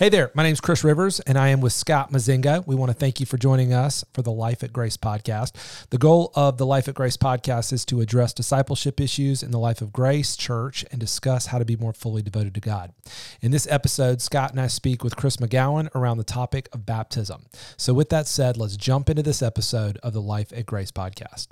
Hey 0.00 0.08
there, 0.08 0.30
my 0.32 0.44
name 0.44 0.54
is 0.54 0.62
Chris 0.62 0.82
Rivers, 0.82 1.20
and 1.20 1.36
I 1.36 1.48
am 1.48 1.60
with 1.60 1.74
Scott 1.74 2.10
Mazinga. 2.10 2.66
We 2.66 2.74
want 2.74 2.88
to 2.90 2.96
thank 2.96 3.20
you 3.20 3.26
for 3.26 3.36
joining 3.36 3.74
us 3.74 4.02
for 4.14 4.22
the 4.22 4.32
Life 4.32 4.64
at 4.64 4.72
Grace 4.72 4.96
podcast. 4.96 5.88
The 5.90 5.98
goal 5.98 6.32
of 6.34 6.56
the 6.56 6.64
Life 6.64 6.88
at 6.88 6.94
Grace 6.94 7.18
podcast 7.18 7.70
is 7.70 7.84
to 7.84 8.00
address 8.00 8.32
discipleship 8.32 8.98
issues 8.98 9.42
in 9.42 9.50
the 9.50 9.58
life 9.58 9.82
of 9.82 9.92
Grace 9.92 10.38
Church 10.38 10.86
and 10.90 10.98
discuss 10.98 11.48
how 11.48 11.58
to 11.58 11.66
be 11.66 11.76
more 11.76 11.92
fully 11.92 12.22
devoted 12.22 12.54
to 12.54 12.60
God. 12.60 12.94
In 13.42 13.50
this 13.50 13.66
episode, 13.70 14.22
Scott 14.22 14.52
and 14.52 14.60
I 14.62 14.68
speak 14.68 15.04
with 15.04 15.16
Chris 15.16 15.36
McGowan 15.36 15.94
around 15.94 16.16
the 16.16 16.24
topic 16.24 16.70
of 16.72 16.86
baptism. 16.86 17.44
So, 17.76 17.92
with 17.92 18.08
that 18.08 18.26
said, 18.26 18.56
let's 18.56 18.78
jump 18.78 19.10
into 19.10 19.22
this 19.22 19.42
episode 19.42 19.98
of 20.02 20.14
the 20.14 20.22
Life 20.22 20.50
at 20.56 20.64
Grace 20.64 20.90
podcast. 20.90 21.48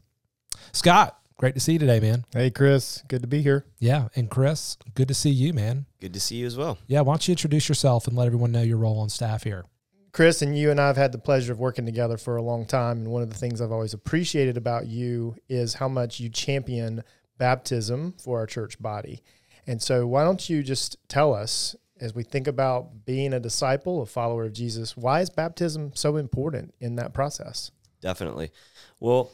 Scott, 0.73 1.21
Great 1.39 1.55
to 1.55 1.61
see 1.61 1.75
you 1.75 1.79
today, 1.79 2.01
man. 2.01 2.25
Hey, 2.33 2.51
Chris. 2.51 3.05
Good 3.07 3.23
to 3.23 3.29
be 3.29 3.43
here. 3.43 3.65
Yeah. 3.79 4.09
And 4.17 4.29
Chris, 4.29 4.77
good 4.95 5.07
to 5.07 5.15
see 5.15 5.31
you, 5.31 5.53
man. 5.53 5.87
Good 6.01 6.13
to 6.15 6.19
see 6.21 6.35
you 6.35 6.47
as 6.47 6.57
well. 6.57 6.79
Yeah. 6.89 7.03
Why 7.03 7.13
don't 7.13 7.29
you 7.29 7.33
introduce 7.33 7.69
yourself 7.69 8.09
and 8.09 8.17
let 8.17 8.27
everyone 8.27 8.51
know 8.51 8.63
your 8.63 8.79
role 8.79 8.99
on 8.99 9.09
staff 9.09 9.45
here? 9.45 9.65
Chris 10.11 10.43
and 10.43 10.59
you 10.59 10.73
and 10.73 10.81
I 10.81 10.89
have 10.89 10.97
had 10.97 11.13
the 11.13 11.19
pleasure 11.19 11.53
of 11.53 11.61
working 11.61 11.87
together 11.87 12.17
for 12.17 12.37
a 12.37 12.43
long 12.43 12.67
time. 12.67 12.99
And 12.99 13.13
one 13.13 13.23
of 13.23 13.31
the 13.31 13.37
things 13.37 13.61
I've 13.61 13.71
always 13.71 13.95
appreciated 13.95 14.57
about 14.57 14.89
you 14.89 15.37
is 15.49 15.75
how 15.75 15.87
much 15.87 16.19
you 16.19 16.29
champion 16.29 17.05
baptism 17.39 18.15
for 18.21 18.41
our 18.41 18.47
church 18.47 18.83
body. 18.83 19.23
And 19.65 19.81
so, 19.81 20.09
why 20.09 20.25
don't 20.25 20.51
you 20.51 20.65
just 20.65 20.97
tell 21.07 21.33
us, 21.33 21.77
as 22.01 22.17
we 22.17 22.25
think 22.25 22.49
about 22.49 23.05
being 23.05 23.33
a 23.33 23.39
disciple, 23.39 24.03
a 24.03 24.07
follower 24.07 24.47
of 24.47 24.55
Jesus, 24.55 24.97
why 24.97 25.21
is 25.21 25.31
baptism 25.31 25.93
so 25.95 26.17
important 26.17 26.75
in 26.81 26.97
that 26.97 27.15
process? 27.15 27.71
Definitely. 28.01 28.51
Well, 28.99 29.31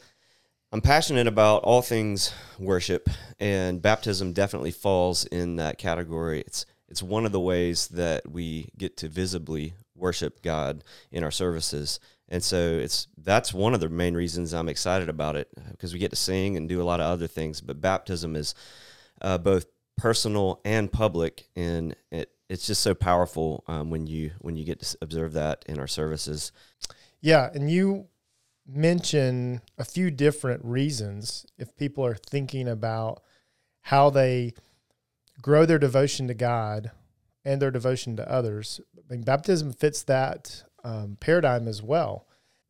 I'm 0.75 0.81
passionate 0.81 1.29
about 1.29 1.63
all 1.63 1.83
things 1.83 2.35
worship, 2.59 3.09
and 3.39 3.81
baptism 3.81 4.33
definitely 4.33 4.73
falls 4.73 5.25
in 5.25 5.55
that 5.55 5.79
category. 5.79 6.41
It's 6.41 6.67
it's 6.89 7.01
one 7.01 7.25
of 7.25 7.31
the 7.31 7.39
ways 7.39 7.87
that 7.89 8.29
we 8.29 8.71
get 8.77 8.97
to 8.97 9.09
visibly 9.09 9.75
worship 9.95 10.43
God 10.43 10.83
in 11.13 11.23
our 11.23 11.31
services, 11.31 12.01
and 12.29 12.43
so 12.43 12.57
it's 12.57 13.07
that's 13.17 13.55
one 13.55 13.73
of 13.73 13.79
the 13.79 13.89
main 13.89 14.15
reasons 14.15 14.53
I'm 14.53 14.69
excited 14.69 15.09
about 15.09 15.37
it 15.37 15.49
because 15.71 15.93
we 15.93 16.01
get 16.01 16.11
to 16.11 16.17
sing 16.17 16.57
and 16.57 16.69
do 16.69 16.83
a 16.83 16.89
lot 16.89 16.99
of 16.99 17.07
other 17.07 17.29
things. 17.29 17.61
But 17.61 17.81
baptism 17.81 18.35
is 18.35 18.57
uh, 19.23 19.39
both 19.39 19.67
personal 19.97 20.61
and 20.65 20.91
public, 20.91 21.47
and 21.55 21.95
it 22.11 22.33
it's 22.49 22.67
just 22.67 22.83
so 22.83 22.95
powerful 22.95 23.63
um, 23.69 23.91
when 23.91 24.09
you 24.09 24.33
when 24.41 24.57
you 24.57 24.65
get 24.65 24.81
to 24.81 24.99
observe 25.01 25.35
that 25.35 25.65
in 25.69 25.79
our 25.79 25.87
services. 25.87 26.51
Yeah, 27.21 27.49
and 27.55 27.71
you 27.71 28.09
mention 28.67 29.61
a 29.79 29.85
few 29.85 30.11
different 30.11 30.65
reasons 30.65 31.47
if 31.59 31.77
people 31.77 32.05
are 32.05 32.15
thinking 32.15 32.69
about 32.69 33.23
how 33.83 34.11
they 34.11 34.55
grow 35.43 35.67
their 35.67 35.79
devotion 35.79 36.29
to 36.29 36.35
God 36.35 36.91
and 37.45 37.61
their 37.61 37.71
devotion 37.71 38.17
to 38.17 38.31
others. 38.31 38.81
I 38.97 39.13
mean, 39.13 39.23
baptism 39.23 39.73
fits 39.73 40.03
that 40.05 40.63
um, 40.83 41.17
paradigm 41.21 41.69
as 41.69 41.83
well. 41.83 42.27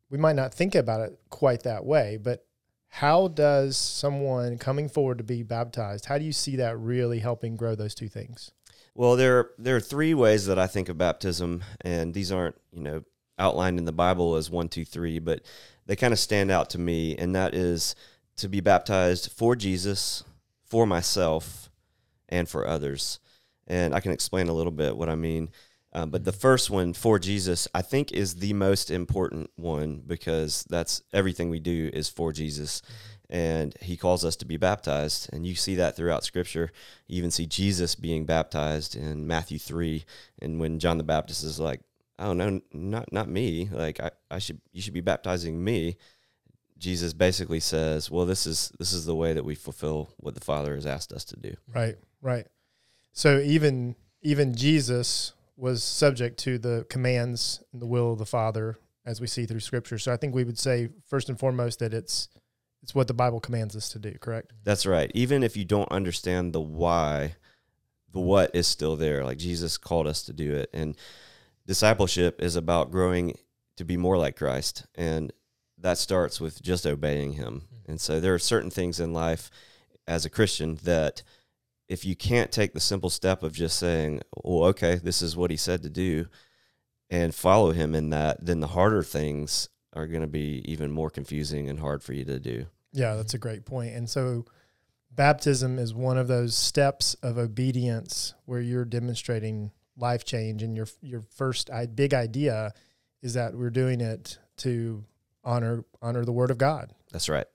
We 0.09 0.17
might 0.17 0.35
not 0.35 0.53
think 0.53 0.75
about 0.75 1.01
it 1.01 1.19
quite 1.29 1.63
that 1.63 1.85
way, 1.85 2.17
but 2.21 2.45
how 2.87 3.27
does 3.27 3.75
someone 3.75 4.57
coming 4.57 4.87
forward 4.87 5.17
to 5.17 5.23
be 5.23 5.43
baptized, 5.43 6.05
how 6.05 6.17
do 6.17 6.23
you 6.23 6.31
see 6.31 6.55
that 6.57 6.77
really 6.77 7.19
helping 7.19 7.57
grow 7.57 7.75
those 7.75 7.93
two 7.93 8.07
things? 8.07 8.51
Well, 8.93 9.17
there 9.17 9.49
there 9.57 9.75
are 9.75 9.81
three 9.81 10.13
ways 10.13 10.45
that 10.45 10.57
I 10.57 10.67
think 10.67 10.87
of 10.87 10.97
baptism, 10.97 11.63
and 11.81 12.13
these 12.13 12.31
aren't 12.31 12.55
you 12.71 12.81
know 12.81 13.03
outlined 13.37 13.79
in 13.79 13.85
the 13.85 13.91
Bible 13.91 14.35
as 14.35 14.49
one, 14.49 14.69
two, 14.69 14.85
three, 14.85 15.19
but 15.19 15.41
they 15.85 15.95
kind 15.95 16.13
of 16.13 16.19
stand 16.19 16.51
out 16.51 16.69
to 16.71 16.79
me, 16.79 17.15
and 17.15 17.35
that 17.35 17.53
is 17.53 17.95
to 18.37 18.47
be 18.47 18.59
baptized 18.59 19.31
for 19.31 19.55
Jesus, 19.55 20.23
for 20.65 20.85
myself, 20.85 21.69
and 22.29 22.49
for 22.49 22.67
others. 22.67 23.19
And 23.67 23.93
I 23.93 23.99
can 23.99 24.11
explain 24.11 24.47
a 24.47 24.53
little 24.53 24.71
bit 24.71 24.97
what 24.97 25.09
I 25.09 25.15
mean. 25.15 25.49
Um, 25.93 26.09
but 26.09 26.25
the 26.25 26.33
first 26.33 26.69
one 26.69 26.93
for 26.93 27.19
Jesus, 27.19 27.67
I 27.73 27.81
think, 27.81 28.11
is 28.11 28.35
the 28.35 28.53
most 28.53 28.91
important 28.91 29.49
one 29.55 30.03
because 30.05 30.65
that's 30.69 31.01
everything 31.13 31.49
we 31.49 31.59
do 31.59 31.89
is 31.93 32.09
for 32.09 32.33
Jesus. 32.33 32.81
And 33.29 33.73
he 33.81 33.95
calls 33.95 34.25
us 34.25 34.35
to 34.37 34.45
be 34.45 34.57
baptized. 34.57 35.29
And 35.31 35.47
you 35.47 35.55
see 35.55 35.75
that 35.75 35.95
throughout 35.95 36.25
scripture. 36.25 36.71
You 37.07 37.17
even 37.17 37.31
see 37.31 37.45
Jesus 37.45 37.95
being 37.95 38.25
baptized 38.25 38.95
in 38.95 39.25
Matthew 39.25 39.57
3. 39.57 40.03
And 40.41 40.59
when 40.59 40.79
John 40.79 40.97
the 40.97 41.03
Baptist 41.03 41.45
is 41.45 41.59
like, 41.61 41.79
oh 42.19 42.33
no, 42.33 42.61
not 42.73 43.11
not 43.11 43.29
me. 43.29 43.69
Like 43.71 43.99
I, 43.99 44.11
I 44.29 44.39
should 44.39 44.61
you 44.71 44.81
should 44.81 44.93
be 44.93 45.01
baptizing 45.01 45.63
me. 45.63 45.97
Jesus 46.77 47.13
basically 47.13 47.61
says, 47.61 48.11
well, 48.11 48.25
this 48.25 48.45
is 48.45 48.71
this 48.79 48.93
is 48.93 49.05
the 49.05 49.15
way 49.15 49.33
that 49.33 49.45
we 49.45 49.55
fulfill 49.55 50.13
what 50.17 50.35
the 50.35 50.41
Father 50.41 50.75
has 50.75 50.85
asked 50.85 51.13
us 51.13 51.23
to 51.25 51.37
do. 51.37 51.55
Right, 51.73 51.95
right. 52.21 52.47
So 53.13 53.39
even 53.39 53.95
even 54.21 54.55
Jesus 54.55 55.33
was 55.57 55.83
subject 55.83 56.37
to 56.39 56.57
the 56.57 56.85
commands 56.89 57.63
and 57.71 57.81
the 57.81 57.85
will 57.85 58.13
of 58.13 58.19
the 58.19 58.25
Father 58.25 58.77
as 59.05 59.21
we 59.21 59.27
see 59.27 59.45
through 59.45 59.61
scripture. 59.61 59.97
So 59.97 60.11
I 60.11 60.17
think 60.17 60.35
we 60.35 60.43
would 60.43 60.59
say 60.59 60.89
first 61.07 61.29
and 61.29 61.39
foremost 61.39 61.79
that 61.79 61.93
it's 61.93 62.27
it's 62.83 62.93
what 62.93 63.07
the 63.07 63.13
Bible 63.13 63.39
commands 63.39 63.75
us 63.75 63.89
to 63.89 63.99
do, 63.99 64.11
correct? 64.19 64.53
That's 64.63 64.85
right. 64.85 65.09
Even 65.15 65.43
if 65.43 65.57
you 65.57 65.65
don't 65.65 65.91
understand 65.91 66.53
the 66.53 66.61
why, 66.61 67.35
the 68.11 68.19
what 68.19 68.51
is 68.53 68.67
still 68.67 68.95
there. 68.95 69.23
Like 69.23 69.39
Jesus 69.39 69.77
called 69.77 70.05
us 70.07 70.21
to 70.23 70.33
do 70.33 70.53
it. 70.53 70.69
And 70.71 70.95
discipleship 71.65 72.41
is 72.41 72.55
about 72.55 72.91
growing 72.91 73.37
to 73.77 73.85
be 73.85 73.97
more 73.97 74.17
like 74.17 74.35
Christ, 74.35 74.85
and 74.95 75.33
that 75.77 75.97
starts 75.97 76.39
with 76.39 76.61
just 76.61 76.85
obeying 76.85 77.33
Him. 77.33 77.63
Mm-hmm. 77.65 77.91
And 77.91 78.01
so 78.01 78.19
there 78.19 78.33
are 78.33 78.39
certain 78.39 78.71
things 78.71 78.99
in 78.99 79.13
life 79.13 79.49
as 80.07 80.25
a 80.25 80.29
Christian 80.29 80.75
that 80.83 81.23
if 81.87 82.05
you 82.05 82.15
can't 82.15 82.51
take 82.51 82.73
the 82.73 82.79
simple 82.79 83.09
step 83.09 83.43
of 83.43 83.53
just 83.53 83.77
saying, 83.77 84.21
"Well, 84.43 84.69
okay, 84.69 84.95
this 84.95 85.21
is 85.21 85.35
what 85.35 85.51
He 85.51 85.57
said 85.57 85.83
to 85.83 85.89
do," 85.89 86.27
and 87.09 87.35
follow 87.35 87.71
Him 87.71 87.93
in 87.95 88.09
that, 88.11 88.45
then 88.45 88.59
the 88.59 88.67
harder 88.67 89.03
things 89.03 89.69
are 89.93 90.07
going 90.07 90.21
to 90.21 90.27
be 90.27 90.61
even 90.65 90.91
more 90.91 91.09
confusing 91.09 91.69
and 91.69 91.79
hard 91.79 92.03
for 92.03 92.13
you 92.13 92.25
to 92.25 92.39
do. 92.39 92.65
Yeah, 92.91 93.15
that's 93.15 93.33
a 93.33 93.39
great 93.39 93.65
point. 93.65 93.93
And 93.93 94.09
so 94.09 94.45
baptism 95.11 95.79
is 95.79 95.93
one 95.93 96.17
of 96.17 96.27
those 96.27 96.55
steps 96.55 97.13
of 97.15 97.37
obedience 97.37 98.33
where 98.45 98.59
you're 98.59 98.85
demonstrating 98.85 99.71
life 99.97 100.25
change 100.25 100.63
and 100.63 100.75
your 100.75 100.87
your 101.01 101.23
first 101.35 101.69
big 101.95 102.13
idea 102.13 102.73
is 103.21 103.33
that 103.33 103.55
we're 103.55 103.69
doing 103.69 104.01
it 104.01 104.37
to 104.57 105.03
honor 105.43 105.83
honor 106.01 106.25
the 106.25 106.31
word 106.31 106.51
of 106.51 106.57
God. 106.57 106.91
That's 107.11 107.29
right. 107.29 107.47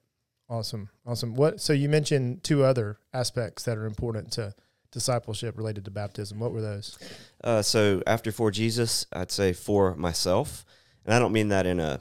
Awesome. 0.48 0.88
Awesome. 1.06 1.34
What 1.34 1.60
so 1.60 1.72
you 1.72 1.88
mentioned 1.88 2.42
two 2.42 2.64
other 2.64 2.98
aspects 3.12 3.64
that 3.64 3.78
are 3.78 3.86
important 3.86 4.32
to 4.32 4.54
discipleship 4.90 5.56
related 5.56 5.84
to 5.84 5.90
baptism. 5.90 6.40
What 6.40 6.52
were 6.52 6.60
those? 6.60 6.98
Uh, 7.42 7.62
so 7.62 8.02
after 8.06 8.32
for 8.32 8.50
Jesus, 8.50 9.06
I'd 9.12 9.30
say 9.30 9.52
for 9.52 9.94
myself. 9.94 10.64
And 11.04 11.14
I 11.14 11.18
don't 11.18 11.32
mean 11.32 11.48
that 11.48 11.66
in 11.66 11.80
a 11.80 12.00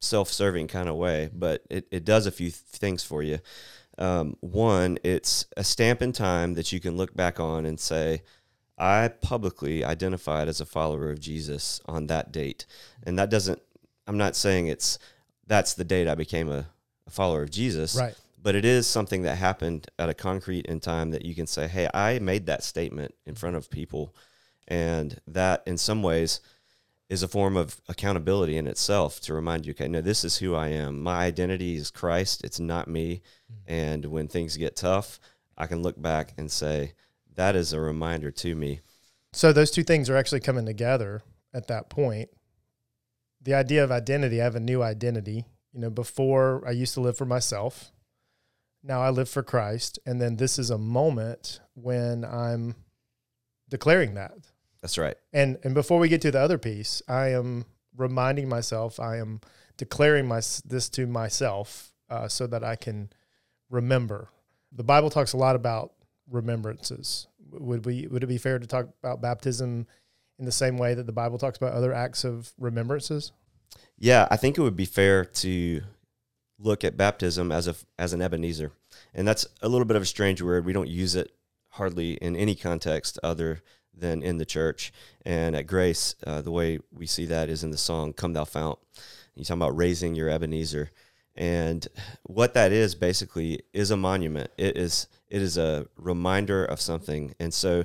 self-serving 0.00 0.68
kind 0.68 0.88
of 0.88 0.94
way, 0.94 1.28
but 1.32 1.64
it, 1.68 1.88
it 1.90 2.04
does 2.04 2.26
a 2.26 2.30
few 2.30 2.50
th- 2.50 2.54
things 2.54 3.02
for 3.02 3.22
you. 3.22 3.40
Um, 3.98 4.36
one, 4.40 4.98
it's 5.02 5.46
a 5.56 5.64
stamp 5.64 6.02
in 6.02 6.12
time 6.12 6.54
that 6.54 6.70
you 6.70 6.78
can 6.78 6.96
look 6.96 7.14
back 7.14 7.40
on 7.40 7.66
and 7.66 7.80
say, 7.80 8.22
I 8.78 9.08
publicly 9.08 9.84
identified 9.84 10.48
as 10.48 10.60
a 10.60 10.66
follower 10.66 11.10
of 11.10 11.20
Jesus 11.20 11.80
on 11.86 12.06
that 12.06 12.32
date. 12.32 12.66
And 13.02 13.18
that 13.18 13.30
doesn't, 13.30 13.60
I'm 14.06 14.18
not 14.18 14.36
saying 14.36 14.68
it's, 14.68 14.98
that's 15.46 15.74
the 15.74 15.84
date 15.84 16.08
I 16.08 16.14
became 16.14 16.50
a, 16.50 16.66
a 17.06 17.10
follower 17.10 17.42
of 17.42 17.50
Jesus. 17.50 17.96
Right. 17.96 18.14
But 18.40 18.54
it 18.54 18.64
is 18.64 18.86
something 18.86 19.22
that 19.22 19.36
happened 19.36 19.88
at 19.98 20.08
a 20.08 20.14
concrete 20.14 20.66
in 20.66 20.78
time 20.80 21.10
that 21.10 21.24
you 21.24 21.34
can 21.34 21.46
say, 21.46 21.66
hey, 21.66 21.88
I 21.92 22.20
made 22.20 22.46
that 22.46 22.62
statement 22.62 23.14
in 23.26 23.34
front 23.34 23.56
of 23.56 23.68
people. 23.68 24.14
And 24.68 25.20
that, 25.26 25.62
in 25.66 25.76
some 25.76 26.02
ways, 26.02 26.40
is 27.08 27.22
a 27.22 27.28
form 27.28 27.56
of 27.56 27.80
accountability 27.88 28.56
in 28.56 28.66
itself 28.66 29.20
to 29.22 29.34
remind 29.34 29.66
you, 29.66 29.72
okay, 29.72 29.88
no, 29.88 30.00
this 30.00 30.24
is 30.24 30.38
who 30.38 30.54
I 30.54 30.68
am. 30.68 31.02
My 31.02 31.24
identity 31.24 31.76
is 31.76 31.90
Christ, 31.90 32.44
it's 32.44 32.60
not 32.60 32.86
me. 32.86 33.22
Mm-hmm. 33.50 33.72
And 33.72 34.04
when 34.06 34.28
things 34.28 34.56
get 34.56 34.76
tough, 34.76 35.18
I 35.56 35.66
can 35.66 35.82
look 35.82 36.00
back 36.00 36.34
and 36.36 36.50
say, 36.50 36.92
that 37.38 37.54
is 37.54 37.72
a 37.72 37.80
reminder 37.80 38.32
to 38.32 38.54
me. 38.56 38.80
So 39.32 39.52
those 39.52 39.70
two 39.70 39.84
things 39.84 40.10
are 40.10 40.16
actually 40.16 40.40
coming 40.40 40.66
together 40.66 41.22
at 41.54 41.68
that 41.68 41.88
point. 41.88 42.30
The 43.40 43.54
idea 43.54 43.84
of 43.84 43.92
identity, 43.92 44.40
I 44.40 44.44
have 44.44 44.56
a 44.56 44.60
new 44.60 44.82
identity. 44.82 45.44
You 45.72 45.80
know, 45.80 45.90
before 45.90 46.66
I 46.66 46.72
used 46.72 46.94
to 46.94 47.00
live 47.00 47.16
for 47.16 47.26
myself. 47.26 47.92
Now 48.82 49.02
I 49.02 49.10
live 49.10 49.28
for 49.28 49.44
Christ. 49.44 50.00
And 50.04 50.20
then 50.20 50.36
this 50.36 50.58
is 50.58 50.70
a 50.70 50.78
moment 50.78 51.60
when 51.74 52.24
I'm 52.24 52.74
declaring 53.68 54.14
that. 54.14 54.32
That's 54.82 54.98
right. 54.98 55.16
And 55.32 55.58
and 55.62 55.74
before 55.74 56.00
we 56.00 56.08
get 56.08 56.20
to 56.22 56.32
the 56.32 56.40
other 56.40 56.58
piece, 56.58 57.02
I 57.08 57.28
am 57.28 57.66
reminding 57.96 58.48
myself, 58.48 58.98
I 58.98 59.18
am 59.18 59.40
declaring 59.76 60.26
my 60.26 60.40
this 60.64 60.88
to 60.90 61.06
myself 61.06 61.92
uh, 62.10 62.26
so 62.26 62.48
that 62.48 62.64
I 62.64 62.74
can 62.74 63.10
remember. 63.70 64.28
The 64.72 64.84
Bible 64.84 65.10
talks 65.10 65.32
a 65.32 65.36
lot 65.36 65.54
about 65.54 65.92
remembrances. 66.30 67.26
Would 67.50 67.86
we 67.86 68.06
would 68.06 68.22
it 68.22 68.26
be 68.26 68.38
fair 68.38 68.58
to 68.58 68.66
talk 68.66 68.88
about 69.02 69.20
baptism 69.20 69.86
in 70.38 70.44
the 70.44 70.52
same 70.52 70.78
way 70.78 70.94
that 70.94 71.06
the 71.06 71.12
Bible 71.12 71.38
talks 71.38 71.56
about 71.56 71.72
other 71.72 71.92
acts 71.92 72.24
of 72.24 72.52
remembrances? 72.58 73.32
Yeah, 73.98 74.28
I 74.30 74.36
think 74.36 74.56
it 74.56 74.62
would 74.62 74.76
be 74.76 74.84
fair 74.84 75.24
to 75.24 75.82
look 76.58 76.84
at 76.84 76.96
baptism 76.96 77.50
as 77.52 77.68
a 77.68 77.74
as 77.98 78.12
an 78.12 78.22
Ebenezer, 78.22 78.72
and 79.14 79.26
that's 79.26 79.46
a 79.62 79.68
little 79.68 79.86
bit 79.86 79.96
of 79.96 80.02
a 80.02 80.06
strange 80.06 80.42
word. 80.42 80.64
We 80.64 80.72
don't 80.72 80.88
use 80.88 81.14
it 81.14 81.32
hardly 81.70 82.14
in 82.14 82.36
any 82.36 82.54
context 82.54 83.18
other 83.22 83.62
than 83.94 84.22
in 84.22 84.38
the 84.38 84.44
church. 84.44 84.92
And 85.24 85.56
at 85.56 85.66
Grace, 85.66 86.14
uh, 86.26 86.40
the 86.40 86.50
way 86.50 86.78
we 86.92 87.06
see 87.06 87.26
that 87.26 87.48
is 87.48 87.64
in 87.64 87.70
the 87.70 87.78
song 87.78 88.12
"Come 88.12 88.32
Thou 88.32 88.44
Fount." 88.44 88.78
You 89.34 89.44
talking 89.44 89.62
about 89.62 89.76
raising 89.76 90.16
your 90.16 90.28
Ebenezer, 90.28 90.90
and 91.38 91.86
what 92.24 92.54
that 92.54 92.72
is 92.72 92.96
basically 92.96 93.62
is 93.72 93.92
a 93.92 93.96
monument. 93.96 94.50
It 94.58 94.76
is 94.76 95.06
it 95.30 95.40
is 95.40 95.56
a 95.56 95.86
reminder 95.96 96.64
of 96.64 96.80
something. 96.80 97.34
And 97.38 97.54
so, 97.54 97.84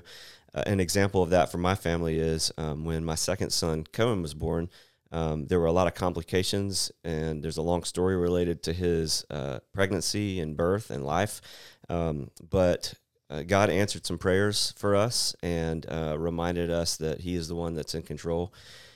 uh, 0.56 0.64
an 0.66 0.80
example 0.80 1.22
of 1.22 1.30
that 1.30 1.52
for 1.52 1.60
my 1.60 1.76
family 1.76 2.18
is 2.20 2.52
um, 2.58 2.84
when 2.84 3.06
my 3.06 3.16
second 3.16 3.52
son 3.52 3.86
Cohen 3.94 4.22
was 4.22 4.34
born. 4.34 4.70
Um, 5.12 5.46
there 5.46 5.60
were 5.60 5.68
a 5.68 5.72
lot 5.72 5.86
of 5.86 5.94
complications, 5.94 6.92
and 7.04 7.44
there's 7.44 7.58
a 7.58 7.62
long 7.62 7.84
story 7.84 8.18
related 8.18 8.64
to 8.64 8.74
his 8.74 9.24
uh, 9.30 9.60
pregnancy 9.72 10.40
and 10.40 10.58
birth 10.58 10.90
and 10.90 11.06
life. 11.06 11.40
Um, 11.88 12.32
but 12.50 12.96
uh, 13.30 13.44
God 13.44 13.70
answered 13.70 14.08
some 14.08 14.18
prayers 14.18 14.74
for 14.78 14.96
us 14.96 15.36
and 15.44 15.86
uh, 15.88 16.16
reminded 16.18 16.72
us 16.72 16.98
that 16.98 17.22
He 17.22 17.36
is 17.36 17.48
the 17.48 17.56
one 17.56 17.76
that's 17.76 17.94
in 17.94 18.02
control. 18.02 18.54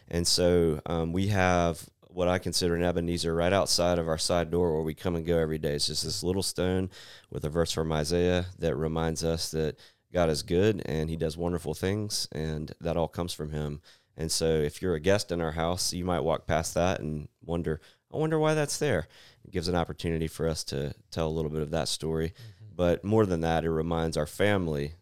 And 0.08 0.26
so 0.26 0.82
um, 0.88 1.14
we 1.14 1.28
have 1.28 1.88
what 2.18 2.28
I 2.28 2.40
consider 2.40 2.76
an 2.76 2.82
Ebenezer 2.82 3.32
right 3.36 3.54
outside 3.54 4.00
of 4.00 4.08
our 4.08 4.18
side 4.18 4.50
door 4.50 4.74
where 4.74 4.82
we 4.82 4.96
come 4.96 5.16
and 5.16 5.24
go 5.24 5.38
every 5.38 5.60
day. 5.60 5.76
It's 5.76 5.86
just 5.86 6.04
this 6.04 6.24
little 6.24 6.42
stone 6.42 6.90
with 7.30 7.46
a 7.46 7.50
verse 7.50 7.72
from 7.72 7.92
Isaiah 7.92 8.48
that 8.58 8.76
reminds 8.76 9.24
us 9.24 9.52
that 9.52 9.78
God 10.12 10.32
is 10.32 10.42
good 10.42 10.82
and 10.88 11.12
He 11.12 11.16
does 11.16 11.38
wonderful 11.38 11.76
things, 11.76 12.28
and 12.32 12.72
that 12.82 12.98
all 12.98 13.08
comes 13.08 13.34
from 13.34 13.52
Him. 13.52 13.82
And 14.18 14.32
so, 14.32 14.48
if 14.48 14.82
you're 14.82 14.96
a 14.96 15.00
guest 15.00 15.32
in 15.32 15.42
our 15.42 15.52
house, 15.52 15.94
you 15.94 16.04
might 16.06 16.22
walk 16.22 16.48
past 16.48 16.74
that 16.74 17.02
and 17.02 17.28
wonder, 17.46 17.82
I 18.12 18.18
wonder 18.18 18.40
why 18.40 18.56
that's 18.56 18.80
there. 18.80 19.08
It 19.46 19.52
gives 19.52 19.68
an 19.68 19.76
opportunity 19.76 20.28
for 20.28 20.48
us 20.48 20.64
to 20.66 20.96
tell 21.12 21.28
a 21.28 21.30
little 21.30 21.52
bit 21.52 21.62
of 21.62 21.70
that 21.70 21.88
story. 21.88 22.30
Mm-hmm. 22.30 22.76
But 22.76 23.04
more 23.04 23.28
than 23.28 23.42
that, 23.42 23.64
it 23.64 23.70
reminds 23.70 24.18
our 24.18 24.26
family 24.26 24.96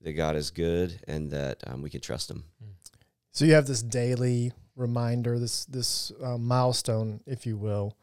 that 0.00 0.14
God 0.14 0.36
is 0.36 0.50
good 0.50 1.00
and 1.06 1.32
that 1.32 1.62
um, 1.66 1.82
we 1.82 1.90
can 1.90 2.00
trust 2.00 2.30
Him. 2.30 2.44
So 3.32 3.46
you 3.46 3.54
have 3.54 3.66
this 3.66 3.82
daily 3.82 4.52
reminder, 4.76 5.38
this 5.38 5.64
this 5.64 6.12
uh, 6.22 6.36
milestone, 6.36 7.20
if 7.26 7.46
you 7.46 7.56
will, 7.56 7.96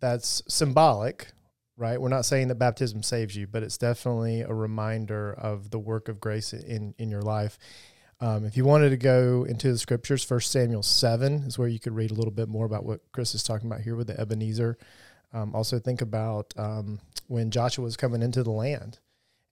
that's 0.00 0.42
symbolic, 0.48 1.28
right? 1.76 2.00
We're 2.00 2.08
not 2.08 2.24
saying 2.24 2.48
that 2.48 2.54
baptism 2.54 3.02
saves 3.02 3.36
you, 3.36 3.46
but 3.46 3.62
it's 3.62 3.76
definitely 3.76 4.40
a 4.40 4.54
reminder 4.54 5.34
of 5.34 5.70
the 5.70 5.78
work 5.78 6.08
of 6.08 6.18
grace 6.18 6.54
in 6.54 6.94
in 6.98 7.10
your 7.10 7.22
life. 7.22 7.58
Um, 8.20 8.46
if 8.46 8.56
you 8.56 8.64
wanted 8.64 8.88
to 8.90 8.96
go 8.96 9.44
into 9.44 9.70
the 9.70 9.78
scriptures, 9.78 10.24
First 10.24 10.50
Samuel 10.50 10.82
seven 10.82 11.44
is 11.44 11.58
where 11.58 11.68
you 11.68 11.78
could 11.78 11.94
read 11.94 12.10
a 12.10 12.14
little 12.14 12.32
bit 12.32 12.48
more 12.48 12.64
about 12.64 12.84
what 12.84 13.00
Chris 13.12 13.34
is 13.34 13.42
talking 13.42 13.70
about 13.70 13.82
here 13.82 13.96
with 13.96 14.06
the 14.06 14.18
Ebenezer. 14.18 14.78
Um, 15.32 15.54
also, 15.54 15.78
think 15.78 16.00
about 16.00 16.54
um, 16.56 17.00
when 17.26 17.50
Joshua 17.50 17.84
was 17.84 17.98
coming 17.98 18.22
into 18.22 18.42
the 18.42 18.50
land, 18.50 18.98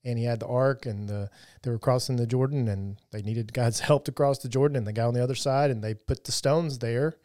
and 0.06 0.18
he 0.18 0.24
had 0.24 0.40
the 0.40 0.46
ark, 0.46 0.86
and 0.86 1.08
the 1.08 1.28
they 1.62 1.70
were 1.70 1.78
crossing 1.78 2.16
the 2.16 2.26
Jordan, 2.26 2.68
and 2.68 2.96
they 3.10 3.22
needed 3.22 3.52
God's 3.52 3.80
help 3.90 4.04
to 4.06 4.12
cross 4.12 4.38
the 4.38 4.48
Jordan, 4.48 4.76
and 4.76 4.86
the 4.86 4.92
guy 4.92 5.04
on 5.04 5.14
the 5.14 5.22
other 5.22 5.34
side, 5.34 5.70
and 5.70 5.82
they 5.82 5.94
put 5.94 6.24
the 6.24 6.32
stones 6.32 6.78
there, 6.78 7.16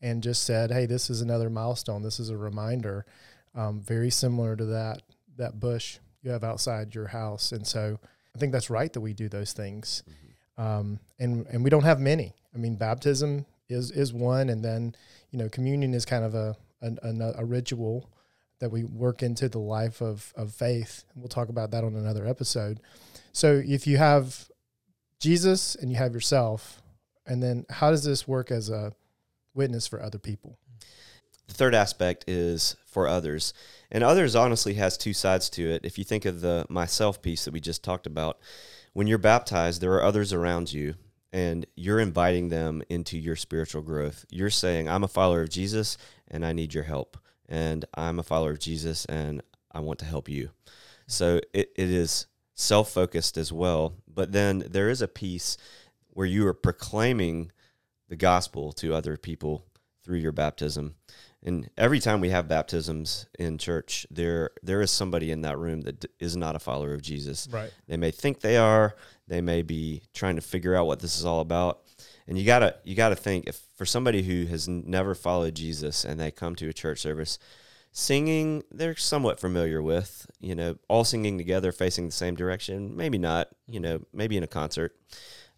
and 0.00 0.22
just 0.22 0.44
said, 0.44 0.70
"Hey, 0.70 0.86
this 0.86 1.10
is 1.10 1.20
another 1.20 1.50
milestone. 1.50 2.02
This 2.02 2.20
is 2.20 2.30
a 2.30 2.36
reminder." 2.36 3.06
Um, 3.54 3.80
very 3.80 4.10
similar 4.10 4.54
to 4.54 4.66
that 4.66 5.02
that 5.36 5.58
bush 5.58 5.98
you 6.22 6.30
have 6.30 6.44
outside 6.44 6.94
your 6.94 7.08
house, 7.08 7.52
and 7.52 7.66
so 7.66 7.98
I 8.34 8.38
think 8.38 8.52
that's 8.52 8.70
right 8.70 8.92
that 8.92 9.00
we 9.00 9.14
do 9.14 9.28
those 9.28 9.52
things. 9.52 10.02
Mm-hmm 10.08 10.26
um, 10.58 10.98
and 11.18 11.46
and 11.48 11.62
we 11.62 11.70
don't 11.70 11.84
have 11.84 12.00
many. 12.00 12.34
I 12.54 12.58
mean, 12.58 12.76
baptism 12.76 13.46
is 13.68 13.90
is 13.90 14.12
one, 14.12 14.48
and 14.48 14.64
then 14.64 14.94
you 15.30 15.38
know, 15.38 15.48
communion 15.48 15.94
is 15.94 16.04
kind 16.04 16.24
of 16.24 16.34
a 16.34 16.56
a, 16.82 17.34
a 17.38 17.44
ritual 17.44 18.08
that 18.60 18.70
we 18.70 18.84
work 18.84 19.22
into 19.22 19.48
the 19.48 19.58
life 19.58 20.00
of 20.00 20.32
of 20.36 20.52
faith. 20.52 21.04
We'll 21.14 21.28
talk 21.28 21.48
about 21.48 21.70
that 21.72 21.84
on 21.84 21.94
another 21.94 22.26
episode. 22.26 22.80
So 23.32 23.62
if 23.64 23.86
you 23.86 23.98
have 23.98 24.48
Jesus 25.20 25.74
and 25.74 25.90
you 25.90 25.96
have 25.96 26.14
yourself, 26.14 26.82
and 27.26 27.42
then 27.42 27.66
how 27.70 27.90
does 27.90 28.04
this 28.04 28.26
work 28.28 28.50
as 28.50 28.70
a 28.70 28.92
witness 29.54 29.86
for 29.86 30.02
other 30.02 30.18
people? 30.18 30.58
The 31.48 31.54
third 31.54 31.74
aspect 31.74 32.24
is 32.26 32.76
for 32.86 33.06
others. 33.06 33.52
And 33.90 34.02
others 34.02 34.34
honestly 34.34 34.74
has 34.74 34.96
two 34.96 35.12
sides 35.12 35.48
to 35.50 35.70
it. 35.70 35.84
If 35.84 35.98
you 35.98 36.04
think 36.04 36.24
of 36.24 36.40
the 36.40 36.66
myself 36.68 37.22
piece 37.22 37.44
that 37.44 37.52
we 37.52 37.60
just 37.60 37.84
talked 37.84 38.06
about, 38.06 38.38
when 38.92 39.06
you're 39.06 39.18
baptized, 39.18 39.80
there 39.80 39.92
are 39.92 40.02
others 40.02 40.32
around 40.32 40.72
you 40.72 40.94
and 41.32 41.66
you're 41.76 42.00
inviting 42.00 42.48
them 42.48 42.82
into 42.88 43.18
your 43.18 43.36
spiritual 43.36 43.82
growth. 43.82 44.24
You're 44.30 44.50
saying, 44.50 44.88
I'm 44.88 45.04
a 45.04 45.08
follower 45.08 45.42
of 45.42 45.50
Jesus 45.50 45.98
and 46.28 46.44
I 46.44 46.52
need 46.52 46.74
your 46.74 46.84
help. 46.84 47.16
And 47.48 47.84
I'm 47.94 48.18
a 48.18 48.24
follower 48.24 48.50
of 48.50 48.58
Jesus 48.58 49.04
and 49.06 49.42
I 49.72 49.80
want 49.80 49.98
to 50.00 50.04
help 50.04 50.28
you. 50.28 50.50
So 51.06 51.40
it, 51.52 51.70
it 51.76 51.90
is 51.90 52.26
self 52.54 52.90
focused 52.90 53.36
as 53.36 53.52
well. 53.52 53.94
But 54.12 54.32
then 54.32 54.64
there 54.68 54.90
is 54.90 55.02
a 55.02 55.08
piece 55.08 55.56
where 56.08 56.26
you 56.26 56.46
are 56.46 56.54
proclaiming 56.54 57.52
the 58.08 58.16
gospel 58.16 58.72
to 58.72 58.94
other 58.94 59.16
people 59.16 59.64
through 60.02 60.18
your 60.18 60.32
baptism. 60.32 60.94
And 61.42 61.70
every 61.76 62.00
time 62.00 62.20
we 62.20 62.30
have 62.30 62.48
baptisms 62.48 63.26
in 63.38 63.58
church, 63.58 64.06
there 64.10 64.50
there 64.62 64.80
is 64.80 64.90
somebody 64.90 65.30
in 65.30 65.42
that 65.42 65.58
room 65.58 65.82
that 65.82 66.04
is 66.18 66.36
not 66.36 66.56
a 66.56 66.58
follower 66.58 66.94
of 66.94 67.02
Jesus. 67.02 67.46
Right. 67.50 67.70
They 67.86 67.96
may 67.96 68.10
think 68.10 68.40
they 68.40 68.56
are. 68.56 68.96
They 69.28 69.40
may 69.40 69.62
be 69.62 70.02
trying 70.14 70.36
to 70.36 70.42
figure 70.42 70.74
out 70.74 70.86
what 70.86 71.00
this 71.00 71.16
is 71.18 71.24
all 71.24 71.40
about. 71.40 71.82
And 72.28 72.38
you 72.38 72.44
gotta 72.44 72.76
you 72.84 72.94
gotta 72.94 73.16
think 73.16 73.46
if 73.46 73.60
for 73.76 73.86
somebody 73.86 74.22
who 74.22 74.46
has 74.46 74.68
never 74.68 75.14
followed 75.14 75.54
Jesus 75.54 76.04
and 76.04 76.18
they 76.18 76.30
come 76.30 76.56
to 76.56 76.68
a 76.68 76.72
church 76.72 77.00
service, 77.00 77.38
singing 77.92 78.62
they're 78.70 78.96
somewhat 78.96 79.40
familiar 79.40 79.82
with. 79.82 80.26
You 80.40 80.54
know, 80.54 80.76
all 80.88 81.04
singing 81.04 81.38
together, 81.38 81.72
facing 81.72 82.06
the 82.06 82.12
same 82.12 82.34
direction. 82.34 82.96
Maybe 82.96 83.18
not. 83.18 83.48
You 83.66 83.80
know, 83.80 84.00
maybe 84.12 84.36
in 84.36 84.42
a 84.42 84.48
concert. 84.48 84.96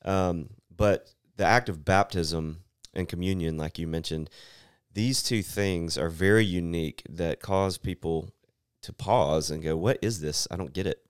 Um, 0.05 0.51
but 0.75 1.13
the 1.37 1.45
act 1.45 1.69
of 1.69 1.85
baptism 1.85 2.65
and 2.95 3.09
communion, 3.09 3.57
like 3.57 3.79
you 3.79 3.87
mentioned 3.87 4.31
these 4.93 5.23
two 5.23 5.43
things 5.43 5.97
are 5.97 6.09
very 6.09 6.45
unique 6.45 7.03
that 7.09 7.41
cause 7.41 7.79
people 7.79 8.31
to 8.83 8.93
pause 8.93 9.51
and 9.51 9.63
go, 9.63 9.77
What 9.77 9.99
is 10.03 10.21
this? 10.21 10.49
I 10.51 10.57
don't 10.57 10.73
get 10.73 10.87
it. 10.87 11.05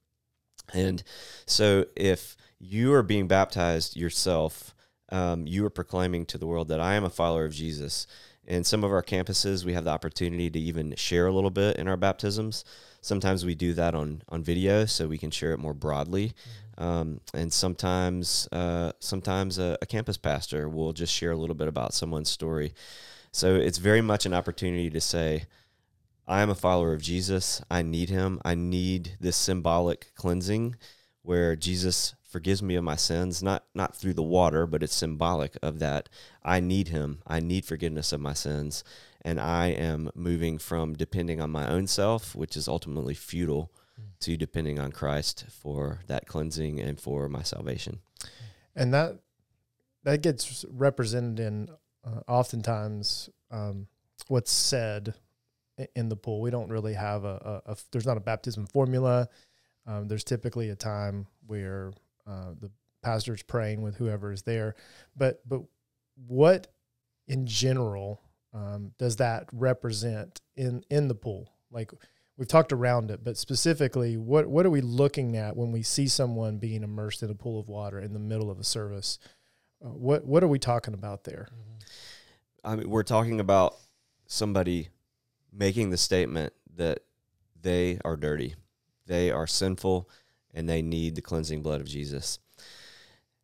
And 0.74 1.02
so 1.46 1.86
if 1.96 2.36
you 2.58 2.92
are 2.92 3.02
being 3.02 3.28
baptized 3.28 3.96
yourself, 3.96 4.74
um, 5.10 5.46
you 5.46 5.64
are 5.64 5.70
proclaiming 5.70 6.26
to 6.26 6.38
the 6.38 6.46
world 6.46 6.68
that 6.68 6.80
I 6.80 6.94
am 6.94 7.04
a 7.04 7.10
follower 7.10 7.44
of 7.44 7.52
Jesus. 7.52 8.06
In 8.46 8.64
some 8.64 8.84
of 8.84 8.92
our 8.92 9.02
campuses, 9.02 9.64
we 9.64 9.74
have 9.74 9.84
the 9.84 9.90
opportunity 9.90 10.48
to 10.50 10.58
even 10.58 10.94
share 10.96 11.26
a 11.26 11.32
little 11.32 11.50
bit 11.50 11.76
in 11.76 11.88
our 11.88 11.96
baptisms. 11.96 12.64
Sometimes 13.00 13.44
we 13.44 13.54
do 13.54 13.74
that 13.74 13.94
on 13.94 14.22
on 14.28 14.42
video, 14.42 14.86
so 14.86 15.06
we 15.06 15.18
can 15.18 15.30
share 15.30 15.52
it 15.52 15.58
more 15.58 15.74
broadly. 15.74 16.28
Mm-hmm. 16.28 16.84
Um, 16.84 17.20
and 17.34 17.52
sometimes, 17.52 18.48
uh, 18.52 18.92
sometimes 19.00 19.58
a, 19.58 19.76
a 19.82 19.86
campus 19.86 20.16
pastor 20.16 20.68
will 20.68 20.92
just 20.92 21.12
share 21.12 21.32
a 21.32 21.36
little 21.36 21.56
bit 21.56 21.68
about 21.68 21.92
someone's 21.92 22.30
story. 22.30 22.72
So 23.32 23.56
it's 23.56 23.78
very 23.78 24.00
much 24.00 24.26
an 24.26 24.34
opportunity 24.34 24.88
to 24.90 25.00
say, 25.00 25.44
I 26.26 26.40
am 26.40 26.50
a 26.50 26.54
follower 26.54 26.92
of 26.92 27.02
Jesus. 27.02 27.62
I 27.70 27.82
need 27.82 28.10
him. 28.10 28.40
I 28.44 28.54
need 28.54 29.16
this 29.20 29.36
symbolic 29.36 30.12
cleansing 30.14 30.76
where 31.22 31.56
Jesus 31.56 32.14
forgives 32.28 32.62
me 32.62 32.74
of 32.76 32.84
my 32.84 32.96
sins, 32.96 33.42
not 33.42 33.64
not 33.74 33.96
through 33.96 34.14
the 34.14 34.22
water, 34.22 34.66
but 34.66 34.82
it's 34.82 34.94
symbolic 34.94 35.56
of 35.62 35.78
that. 35.80 36.08
I 36.44 36.60
need 36.60 36.88
him. 36.88 37.20
I 37.26 37.40
need 37.40 37.64
forgiveness 37.64 38.12
of 38.12 38.20
my 38.20 38.34
sins. 38.34 38.84
And 39.22 39.40
I 39.40 39.68
am 39.68 40.10
moving 40.14 40.58
from 40.58 40.94
depending 40.94 41.40
on 41.40 41.50
my 41.50 41.68
own 41.68 41.86
self, 41.86 42.36
which 42.36 42.56
is 42.56 42.68
ultimately 42.68 43.14
futile, 43.14 43.72
mm. 44.00 44.04
to 44.20 44.36
depending 44.36 44.78
on 44.78 44.92
Christ 44.92 45.46
for 45.50 46.00
that 46.06 46.26
cleansing 46.26 46.78
and 46.80 47.00
for 47.00 47.28
my 47.28 47.42
salvation. 47.42 47.98
And 48.76 48.94
that 48.94 49.18
that 50.04 50.22
gets 50.22 50.64
represented 50.70 51.40
in 51.40 51.68
uh, 52.04 52.20
oftentimes 52.28 53.28
um, 53.50 53.88
what's 54.28 54.52
said 54.52 55.14
in 55.94 56.08
the 56.08 56.16
pool. 56.16 56.40
We 56.40 56.50
don't 56.50 56.70
really 56.70 56.94
have 56.94 57.24
a, 57.24 57.62
a, 57.66 57.72
a 57.72 57.76
there's 57.90 58.06
not 58.06 58.16
a 58.16 58.20
baptism 58.20 58.66
formula. 58.66 59.28
Um, 59.86 60.06
there's 60.06 60.24
typically 60.24 60.68
a 60.70 60.76
time 60.76 61.26
where 61.46 61.92
uh, 62.28 62.52
the 62.60 62.70
pastor's 63.02 63.42
praying 63.42 63.82
with 63.82 63.96
whoever 63.96 64.32
is 64.32 64.42
there, 64.42 64.74
but 65.16 65.40
but 65.46 65.62
what 66.26 66.66
in 67.26 67.46
general 67.46 68.20
um, 68.52 68.92
does 68.98 69.16
that 69.16 69.46
represent 69.52 70.40
in 70.56 70.82
in 70.90 71.08
the 71.08 71.14
pool? 71.14 71.52
Like 71.70 71.92
we've 72.36 72.48
talked 72.48 72.72
around 72.72 73.10
it, 73.10 73.22
but 73.22 73.36
specifically, 73.36 74.16
what 74.16 74.46
what 74.46 74.66
are 74.66 74.70
we 74.70 74.80
looking 74.80 75.36
at 75.36 75.56
when 75.56 75.72
we 75.72 75.82
see 75.82 76.08
someone 76.08 76.58
being 76.58 76.82
immersed 76.82 77.22
in 77.22 77.30
a 77.30 77.34
pool 77.34 77.60
of 77.60 77.68
water 77.68 77.98
in 77.98 78.12
the 78.12 78.18
middle 78.18 78.50
of 78.50 78.58
a 78.58 78.64
service? 78.64 79.18
Uh, 79.84 79.88
what 79.88 80.24
what 80.24 80.42
are 80.42 80.48
we 80.48 80.58
talking 80.58 80.94
about 80.94 81.24
there? 81.24 81.48
Mm-hmm. 81.52 81.78
I 82.64 82.76
mean, 82.76 82.90
we're 82.90 83.02
talking 83.02 83.40
about 83.40 83.76
somebody 84.26 84.88
making 85.52 85.90
the 85.90 85.96
statement 85.96 86.52
that 86.76 87.00
they 87.60 87.98
are 88.04 88.16
dirty, 88.16 88.54
they 89.06 89.30
are 89.30 89.46
sinful, 89.46 90.08
and 90.54 90.68
they 90.68 90.82
need 90.82 91.14
the 91.14 91.22
cleansing 91.22 91.62
blood 91.62 91.80
of 91.80 91.86
Jesus. 91.86 92.38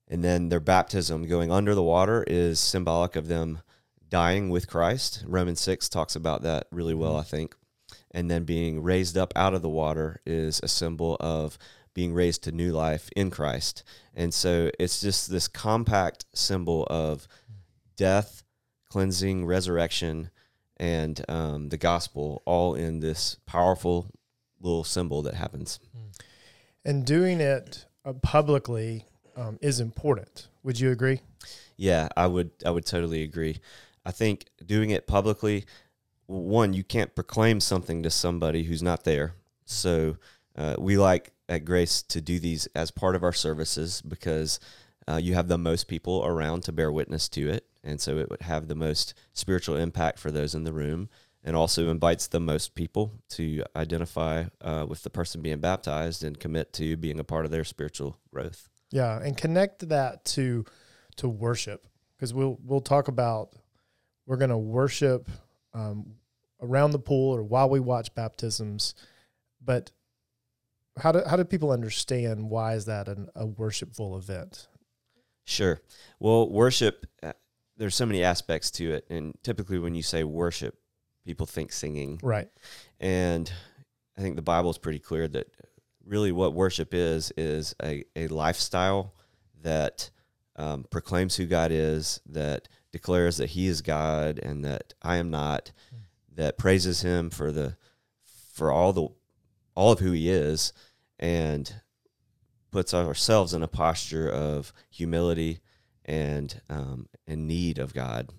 And 0.08 0.22
then 0.22 0.48
their 0.48 0.60
baptism 0.60 1.26
going 1.26 1.50
under 1.50 1.74
the 1.74 1.82
water 1.82 2.24
is 2.26 2.60
symbolic 2.60 3.16
of 3.16 3.28
them 3.28 3.60
dying 4.08 4.50
with 4.50 4.68
Christ. 4.68 5.24
Romans 5.26 5.60
6 5.60 5.88
talks 5.88 6.14
about 6.14 6.42
that 6.42 6.66
really 6.70 6.94
well, 6.94 7.16
I 7.16 7.22
think. 7.22 7.54
And 8.10 8.30
then 8.30 8.44
being 8.44 8.82
raised 8.82 9.16
up 9.16 9.32
out 9.34 9.54
of 9.54 9.62
the 9.62 9.68
water 9.68 10.20
is 10.24 10.60
a 10.62 10.68
symbol 10.68 11.16
of 11.20 11.58
being 11.94 12.12
raised 12.12 12.44
to 12.44 12.52
new 12.52 12.72
life 12.72 13.08
in 13.16 13.30
Christ. 13.30 13.82
And 14.14 14.34
so 14.34 14.70
it's 14.78 15.00
just 15.00 15.30
this 15.30 15.48
compact 15.48 16.26
symbol 16.34 16.86
of 16.90 17.26
death, 17.96 18.42
cleansing, 18.90 19.46
resurrection, 19.46 20.30
and 20.76 21.24
um, 21.28 21.68
the 21.68 21.76
gospel 21.76 22.42
all 22.44 22.74
in 22.74 23.00
this 23.00 23.36
powerful 23.46 24.10
little 24.60 24.84
symbol 24.84 25.22
that 25.22 25.34
happens. 25.34 25.78
And 26.84 27.04
doing 27.04 27.40
it 27.40 27.86
uh, 28.04 28.12
publicly 28.14 29.06
um, 29.36 29.58
is 29.62 29.80
important. 29.80 30.48
Would 30.62 30.78
you 30.78 30.90
agree? 30.90 31.20
Yeah, 31.76 32.08
I 32.16 32.26
would 32.26 32.50
I 32.64 32.70
would 32.70 32.86
totally 32.86 33.22
agree. 33.22 33.58
I 34.04 34.12
think 34.12 34.46
doing 34.64 34.90
it 34.90 35.06
publicly, 35.06 35.64
one, 36.26 36.72
you 36.72 36.84
can't 36.84 37.14
proclaim 37.14 37.60
something 37.60 38.02
to 38.02 38.10
somebody 38.10 38.64
who's 38.64 38.82
not 38.82 39.04
there. 39.04 39.34
So 39.64 40.16
uh, 40.56 40.76
we 40.78 40.98
like 40.98 41.32
at 41.48 41.64
Grace 41.64 42.02
to 42.02 42.20
do 42.20 42.38
these 42.38 42.66
as 42.74 42.90
part 42.90 43.14
of 43.14 43.22
our 43.22 43.32
services 43.32 44.02
because 44.02 44.60
uh, 45.08 45.16
you 45.16 45.34
have 45.34 45.48
the 45.48 45.58
most 45.58 45.88
people 45.88 46.24
around 46.24 46.62
to 46.64 46.72
bear 46.72 46.92
witness 46.92 47.28
to 47.30 47.48
it. 47.48 47.66
And 47.82 48.00
so 48.00 48.16
it 48.16 48.30
would 48.30 48.42
have 48.42 48.68
the 48.68 48.74
most 48.74 49.14
spiritual 49.32 49.76
impact 49.76 50.18
for 50.18 50.30
those 50.30 50.54
in 50.54 50.64
the 50.64 50.72
room 50.72 51.08
and 51.44 51.54
also 51.54 51.90
invites 51.90 52.26
the 52.26 52.40
most 52.40 52.74
people 52.74 53.12
to 53.28 53.62
identify 53.76 54.44
uh, 54.62 54.86
with 54.88 55.02
the 55.02 55.10
person 55.10 55.42
being 55.42 55.60
baptized 55.60 56.24
and 56.24 56.40
commit 56.40 56.72
to 56.72 56.96
being 56.96 57.20
a 57.20 57.24
part 57.24 57.44
of 57.44 57.50
their 57.50 57.64
spiritual 57.64 58.18
growth. 58.32 58.68
Yeah, 58.90 59.20
and 59.20 59.36
connect 59.36 59.88
that 59.88 60.24
to 60.26 60.64
to 61.16 61.28
worship 61.28 61.86
because 62.16 62.32
we'll 62.32 62.58
we'll 62.64 62.80
talk 62.80 63.08
about 63.08 63.50
we're 64.26 64.36
going 64.36 64.50
to 64.50 64.58
worship 64.58 65.28
um, 65.74 66.14
around 66.62 66.92
the 66.92 66.98
pool 66.98 67.36
or 67.36 67.42
while 67.42 67.68
we 67.68 67.80
watch 67.80 68.14
baptisms, 68.14 68.94
but 69.62 69.90
how 70.98 71.12
do 71.12 71.22
how 71.28 71.36
do 71.36 71.44
people 71.44 71.70
understand 71.70 72.48
why 72.48 72.74
is 72.74 72.86
that 72.86 73.08
an, 73.08 73.28
a 73.34 73.46
worshipful 73.46 74.16
event? 74.16 74.68
Sure. 75.44 75.80
Well, 76.18 76.48
worship, 76.48 77.06
uh, 77.22 77.32
there's 77.76 77.94
so 77.94 78.06
many 78.06 78.22
aspects 78.22 78.70
to 78.72 78.92
it. 78.92 79.06
And 79.10 79.34
typically, 79.42 79.78
when 79.78 79.94
you 79.94 80.02
say 80.02 80.24
worship, 80.24 80.78
people 81.24 81.46
think 81.46 81.72
singing. 81.72 82.20
Right. 82.22 82.48
And 83.00 83.50
I 84.16 84.20
think 84.20 84.36
the 84.36 84.42
Bible 84.42 84.70
is 84.70 84.78
pretty 84.78 84.98
clear 84.98 85.26
that 85.28 85.48
really 86.06 86.32
what 86.32 86.54
worship 86.54 86.92
is, 86.92 87.32
is 87.36 87.74
a, 87.82 88.04
a 88.14 88.28
lifestyle 88.28 89.14
that 89.62 90.10
um, 90.56 90.84
proclaims 90.90 91.36
who 91.36 91.46
God 91.46 91.70
is, 91.72 92.20
that 92.26 92.68
declares 92.92 93.38
that 93.38 93.50
He 93.50 93.66
is 93.66 93.82
God 93.82 94.38
and 94.38 94.64
that 94.64 94.94
I 95.02 95.16
am 95.16 95.30
not, 95.30 95.72
that 96.34 96.58
praises 96.58 97.02
Him 97.02 97.30
for 97.30 97.50
the 97.50 97.76
for 98.52 98.70
all 98.70 98.92
the 98.92 99.08
all 99.74 99.92
of 99.92 99.98
who 99.98 100.12
He 100.12 100.30
is, 100.30 100.72
and 101.18 101.74
puts 102.70 102.94
ourselves 102.94 103.54
in 103.54 103.62
a 103.62 103.68
posture 103.68 104.28
of 104.28 104.72
humility 104.90 105.60
and 106.04 106.60
um, 106.68 107.08
in 107.26 107.46
need 107.46 107.78
of 107.78 107.94
God. 107.94 108.30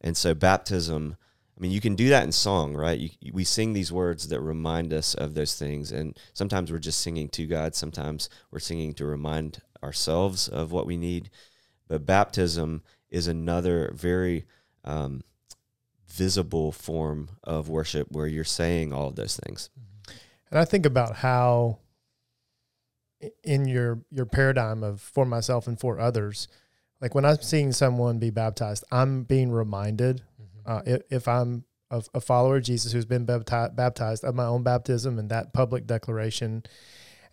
And 0.00 0.16
so 0.16 0.34
baptism, 0.34 1.16
I 1.60 1.62
mean, 1.62 1.72
you 1.72 1.80
can 1.82 1.94
do 1.94 2.08
that 2.08 2.24
in 2.24 2.32
song, 2.32 2.74
right? 2.74 2.98
You, 2.98 3.32
we 3.34 3.44
sing 3.44 3.74
these 3.74 3.92
words 3.92 4.28
that 4.28 4.40
remind 4.40 4.94
us 4.94 5.12
of 5.12 5.34
those 5.34 5.56
things, 5.56 5.92
and 5.92 6.18
sometimes 6.32 6.72
we're 6.72 6.78
just 6.78 7.00
singing 7.00 7.28
to 7.30 7.46
God. 7.46 7.74
Sometimes 7.74 8.30
we're 8.50 8.60
singing 8.60 8.94
to 8.94 9.04
remind 9.04 9.60
ourselves 9.82 10.48
of 10.48 10.72
what 10.72 10.86
we 10.86 10.96
need. 10.96 11.28
But 11.86 12.06
baptism 12.06 12.82
is 13.10 13.26
another 13.26 13.92
very 13.94 14.46
um, 14.84 15.22
visible 16.08 16.72
form 16.72 17.28
of 17.44 17.68
worship 17.68 18.08
where 18.10 18.26
you're 18.26 18.42
saying 18.42 18.94
all 18.94 19.08
of 19.08 19.16
those 19.16 19.36
things. 19.36 19.68
And 20.50 20.58
I 20.58 20.64
think 20.64 20.86
about 20.86 21.16
how 21.16 21.80
in 23.44 23.66
your 23.68 24.00
your 24.10 24.24
paradigm 24.24 24.82
of 24.82 25.02
for 25.02 25.26
myself 25.26 25.66
and 25.66 25.78
for 25.78 26.00
others, 26.00 26.48
like 27.02 27.14
when 27.14 27.26
I'm 27.26 27.42
seeing 27.42 27.72
someone 27.72 28.18
be 28.18 28.30
baptized, 28.30 28.82
I'm 28.90 29.24
being 29.24 29.50
reminded 29.50 30.22
uh, 30.66 30.82
if, 30.86 31.02
if 31.10 31.28
I'm 31.28 31.64
a, 31.90 32.02
a 32.14 32.20
follower 32.20 32.58
of 32.58 32.64
Jesus 32.64 32.92
who's 32.92 33.04
been 33.04 33.26
bapti- 33.26 33.74
baptized 33.74 34.24
of 34.24 34.34
my 34.34 34.44
own 34.44 34.62
baptism 34.62 35.18
and 35.18 35.28
that 35.30 35.52
public 35.52 35.86
declaration, 35.86 36.64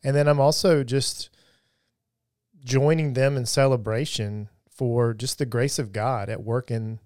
and 0.03 0.15
then 0.15 0.27
I'm 0.27 0.39
also 0.39 0.83
just 0.83 1.29
joining 2.63 3.13
them 3.13 3.37
in 3.37 3.45
celebration 3.45 4.49
for 4.69 5.13
just 5.13 5.37
the 5.37 5.45
grace 5.45 5.79
of 5.79 5.91
God 5.91 6.29
at 6.29 6.43
work 6.43 6.69
in 6.69 6.99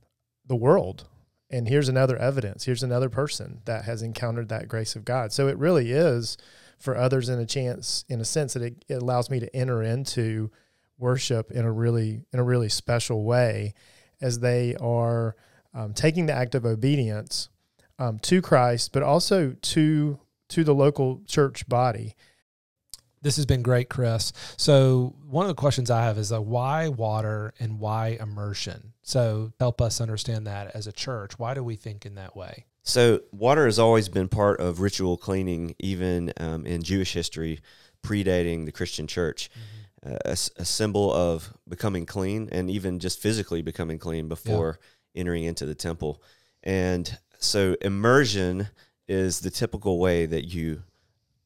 the 0.45 0.55
world. 0.55 1.07
And 1.49 1.67
here's 1.67 1.89
another 1.89 2.17
evidence. 2.17 2.65
Here's 2.65 2.83
another 2.83 3.09
person 3.09 3.61
that 3.65 3.83
has 3.85 4.01
encountered 4.01 4.49
that 4.49 4.67
grace 4.67 4.95
of 4.95 5.05
God. 5.05 5.33
So 5.33 5.47
it 5.47 5.57
really 5.57 5.91
is 5.91 6.37
for 6.79 6.97
others 6.97 7.29
in 7.29 7.39
a 7.39 7.45
chance, 7.45 8.05
in 8.09 8.21
a 8.21 8.25
sense 8.25 8.53
that 8.53 8.63
it, 8.63 8.85
it 8.87 9.01
allows 9.01 9.29
me 9.29 9.39
to 9.39 9.55
enter 9.55 9.83
into 9.83 10.49
worship 10.97 11.51
in 11.51 11.65
a 11.65 11.71
really 11.71 12.21
in 12.31 12.39
a 12.39 12.43
really 12.43 12.69
special 12.69 13.23
way, 13.23 13.73
as 14.21 14.39
they 14.39 14.75
are 14.75 15.35
um, 15.73 15.93
taking 15.93 16.25
the 16.25 16.33
act 16.33 16.55
of 16.55 16.65
obedience 16.65 17.49
um, 17.99 18.19
to 18.19 18.41
Christ, 18.41 18.91
but 18.93 19.03
also 19.03 19.55
to 19.61 20.19
to 20.49 20.63
the 20.63 20.73
local 20.75 21.21
church 21.27 21.67
body. 21.69 22.15
This 23.21 23.35
has 23.35 23.45
been 23.45 23.61
great, 23.61 23.87
Chris. 23.89 24.33
So 24.57 25.15
one 25.29 25.45
of 25.45 25.47
the 25.49 25.53
questions 25.55 25.91
I 25.91 26.03
have 26.03 26.17
is 26.17 26.31
uh, 26.33 26.41
why 26.41 26.87
water 26.87 27.53
and 27.59 27.79
why 27.79 28.17
immersion? 28.19 28.93
So 29.03 29.53
help 29.59 29.79
us 29.79 30.01
understand 30.01 30.47
that 30.47 30.75
as 30.75 30.87
a 30.87 30.91
church. 30.91 31.37
Why 31.37 31.53
do 31.53 31.63
we 31.63 31.75
think 31.75 32.05
in 32.05 32.15
that 32.15 32.35
way? 32.35 32.65
So, 32.83 33.21
water 33.31 33.65
has 33.65 33.77
always 33.77 34.09
been 34.09 34.27
part 34.27 34.59
of 34.59 34.79
ritual 34.79 35.15
cleaning, 35.15 35.75
even 35.77 36.33
um, 36.37 36.65
in 36.65 36.81
Jewish 36.81 37.13
history, 37.13 37.59
predating 38.01 38.65
the 38.65 38.71
Christian 38.71 39.05
church. 39.05 39.51
Uh, 40.03 40.17
a, 40.25 40.29
s- 40.31 40.49
a 40.57 40.65
symbol 40.65 41.13
of 41.13 41.53
becoming 41.69 42.07
clean 42.07 42.49
and 42.51 42.71
even 42.71 42.97
just 42.97 43.19
physically 43.21 43.61
becoming 43.61 43.99
clean 43.99 44.27
before 44.27 44.79
entering 45.15 45.43
into 45.43 45.65
the 45.65 45.75
temple. 45.75 46.21
And 46.63 47.17
so, 47.39 47.75
immersion 47.81 48.67
is 49.07 49.39
the 49.39 49.49
typical 49.49 49.99
way 49.99 50.25
that 50.25 50.45
you 50.45 50.83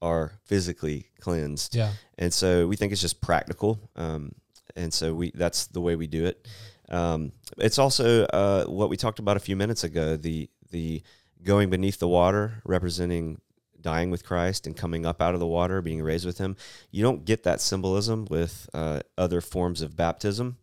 are 0.02 0.34
physically 0.44 1.08
cleansed. 1.20 1.76
Yeah. 1.76 1.92
and 2.18 2.32
so 2.32 2.68
we 2.68 2.76
think 2.76 2.92
it's 2.92 3.02
just 3.02 3.22
practical 3.22 3.80
um, 3.96 4.34
and 4.76 4.94
so 4.94 5.14
we 5.14 5.32
that's 5.34 5.68
the 5.68 5.82
way 5.82 5.96
we 5.96 6.06
do 6.06 6.26
it 6.26 6.48
um, 6.90 7.32
it's 7.58 7.80
also 7.80 8.26
uh, 8.26 8.66
what 8.66 8.90
we 8.90 8.98
talked 8.98 9.20
about 9.20 9.36
a 9.38 9.40
few 9.40 9.56
minutes 9.56 9.84
ago 9.84 10.16
the 10.16 10.50
the 10.72 11.02
going 11.44 11.70
beneath 11.70 11.98
the 11.98 12.08
water 12.08 12.62
representing 12.66 13.40
dying 13.82 14.12
with 14.12 14.24
christ 14.24 14.68
and 14.68 14.76
coming 14.78 15.06
up 15.06 15.22
out 15.22 15.34
of 15.34 15.40
the 15.40 15.48
water 15.48 15.82
being 15.82 16.02
raised 16.04 16.26
with 16.26 16.38
him 16.38 16.56
you 16.92 17.02
don't 17.02 17.26
get 17.26 17.44
that 17.44 17.60
symbolism 17.62 18.28
with 18.30 18.70
uh, 18.74 19.00
other 19.18 19.42
forms 19.42 19.82
of 19.82 19.96
baptism 19.96 20.58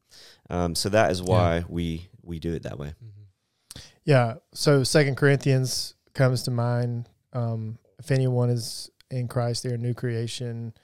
um, 0.51 0.75
so 0.75 0.89
that 0.89 1.11
is 1.11 1.23
why 1.23 1.65
we 1.69 2.09
we 2.23 2.39
do 2.39 2.53
it 2.53 2.63
that 2.63 2.79
way 2.79 2.95
Yeah. 4.05 4.35
So 4.53 4.85
Second 4.85 5.17
Corinthians 5.17 5.95
comes 6.15 6.43
to 6.45 6.51
mind. 6.51 7.09
Um, 7.33 7.79
if 7.99 8.11
anyone 8.11 8.51
is 8.51 8.91
in 9.11 9.29
Christ, 9.29 9.63
they're 9.63 9.75
a 9.75 9.79
new 9.79 9.95
creation. 9.95 10.75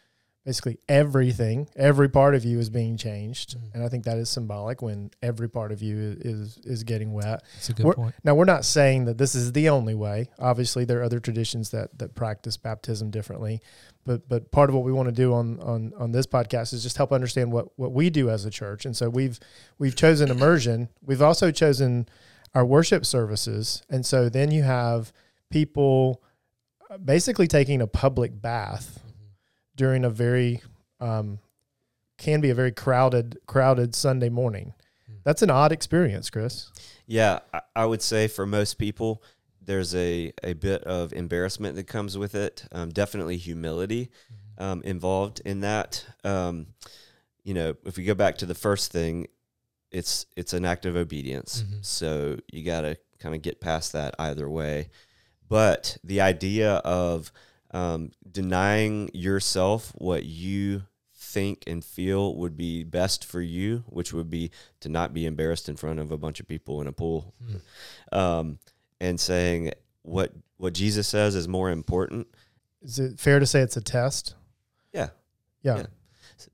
Basically, 0.49 0.78
everything, 0.88 1.69
every 1.76 2.09
part 2.09 2.35
of 2.35 2.43
you 2.43 2.59
is 2.59 2.71
being 2.71 2.97
changed, 2.97 3.59
Mhm. 3.59 3.75
and 3.75 3.85
I 3.85 3.90
think 3.90 4.05
that 4.05 4.17
is 4.17 4.31
symbolic 4.31 4.81
when 4.81 5.11
every 5.23 5.47
part 5.47 5.73
of 5.73 5.83
you 5.83 6.17
is 6.23 6.57
is 6.64 6.85
getting 6.85 7.12
wet. 7.12 7.43
That's 7.57 7.69
a 7.69 7.73
good 7.75 7.85
We're- 7.85 7.95
point. 7.97 8.14
Now, 8.25 8.35
we're 8.35 8.47
not 8.47 8.64
saying 8.64 9.05
that 9.05 9.19
this 9.19 9.35
is 9.35 9.52
the 9.52 9.69
only 9.69 9.95
way. 9.95 10.31
Obviously, 10.38 10.87
there 10.87 11.00
are 11.00 11.02
other 11.02 11.21
traditions 11.21 11.69
that 11.73 11.99
that 11.99 12.14
practice 12.14 12.57
baptism 12.57 13.11
differently, 13.11 13.61
but 14.07 14.26
but 14.26 14.50
part 14.50 14.71
of 14.71 14.75
what 14.75 14.85
we 14.85 14.93
want 14.93 15.11
to 15.11 15.14
do 15.14 15.35
on 15.35 15.61
on 15.61 15.93
on 15.99 16.12
this 16.12 16.25
podcast 16.26 16.73
is 16.73 16.83
just 16.83 16.97
help 16.97 17.12
understand 17.12 17.52
what 17.52 17.78
what 17.78 17.93
we 17.93 18.09
do 18.09 18.31
as 18.31 18.47
a 18.47 18.50
church. 18.50 18.87
And 18.87 18.97
so 18.97 19.11
we've 19.11 19.38
we've 19.78 19.97
chosen 19.97 20.31
immersion. 20.31 20.88
We've 21.05 21.21
also 21.21 21.50
chosen 21.50 22.09
our 22.55 22.64
worship 22.64 23.05
services, 23.05 23.83
and 23.90 24.07
so 24.07 24.31
then 24.31 24.50
you 24.50 24.62
have 24.62 25.12
people 25.50 26.23
uh, 26.90 26.97
basically 26.97 27.47
taking 27.49 27.83
a 27.83 27.87
public 27.87 28.40
bath 28.40 29.00
during 29.78 30.04
a 30.04 30.11
very 30.11 30.61
um, 31.00 31.38
can 32.18 32.42
be 32.42 32.50
a 32.50 32.54
very 32.54 32.73
crowded 32.73 33.38
crowded 33.47 33.94
Sunday 33.94 34.28
morning. 34.28 34.75
Hmm. 35.06 35.14
That's 35.25 35.40
an 35.40 35.49
odd 35.50 35.73
experience, 35.73 36.28
Chris. 36.28 36.70
Yeah, 37.06 37.38
I, 37.54 37.61
I 37.75 37.87
would 37.87 38.02
say 38.02 38.28
for 38.28 38.44
most 38.44 38.75
people, 38.75 39.23
there's 39.62 39.94
a, 39.94 40.32
a 40.42 40.52
bit 40.52 40.82
of 40.85 41.14
embarrassment 41.14 41.76
that 41.76 41.87
comes 41.87 42.18
with 42.18 42.35
it. 42.35 42.66
Um, 42.73 42.90
definitely 42.90 43.38
humility 43.38 44.11
um, 44.58 44.82
involved 44.82 45.40
in 45.47 45.61
that. 45.61 46.04
Um, 46.25 46.66
you 47.44 47.54
know, 47.54 47.76
if 47.87 47.97
we 47.97 48.04
go 48.04 48.14
back 48.14 48.37
to 48.38 48.47
the 48.47 48.54
first 48.54 48.92
thing, 48.92 49.28
it's 49.90 50.26
it's 50.37 50.52
an 50.52 50.66
act 50.66 50.85
of 50.85 50.97
obedience. 50.97 51.62
Mhm. 51.62 51.85
So 51.85 52.38
you 52.50 52.64
got 52.64 52.82
to 52.82 52.99
kind 53.20 53.35
of 53.35 53.42
get 53.42 53.61
past 53.61 53.92
that 53.92 54.14
either 54.18 54.50
way. 54.50 54.90
But 55.49 55.97
the 56.04 56.20
idea 56.20 56.75
of 56.76 57.32
um, 57.73 58.11
denying 58.31 59.11
yourself 59.15 59.93
what 59.95 60.25
you 60.25 60.83
think 61.15 61.65
and 61.67 61.85
feel 61.85 62.35
would 62.37 62.57
be 62.57 62.85
best 62.85 63.25
for 63.25 63.41
you, 63.41 63.85
which 63.89 64.13
would 64.13 64.31
be 64.31 64.51
to 64.81 64.89
not 64.89 65.13
be 65.13 65.27
embarrassed 65.27 65.69
in 65.69 65.77
front 65.77 65.99
of 66.01 66.11
a 66.11 66.17
bunch 66.17 66.41
of 66.41 66.49
people 66.49 66.81
in 66.81 66.87
a 66.87 66.93
pool, 66.93 67.35
Mm. 67.45 68.17
um, 68.17 68.59
and 69.01 69.21
saying 69.21 69.73
what 70.03 70.33
what 70.57 70.73
Jesus 70.73 71.07
says 71.07 71.35
is 71.37 71.47
more 71.47 71.71
important. 71.71 72.27
Is 72.83 72.99
it 72.99 73.21
fair 73.21 73.39
to 73.39 73.47
say 73.47 73.61
it's 73.61 73.77
a 73.77 73.81
test? 73.81 74.35
Yeah, 74.93 75.11
Yeah. 75.63 75.77
Yeah. 75.79 75.87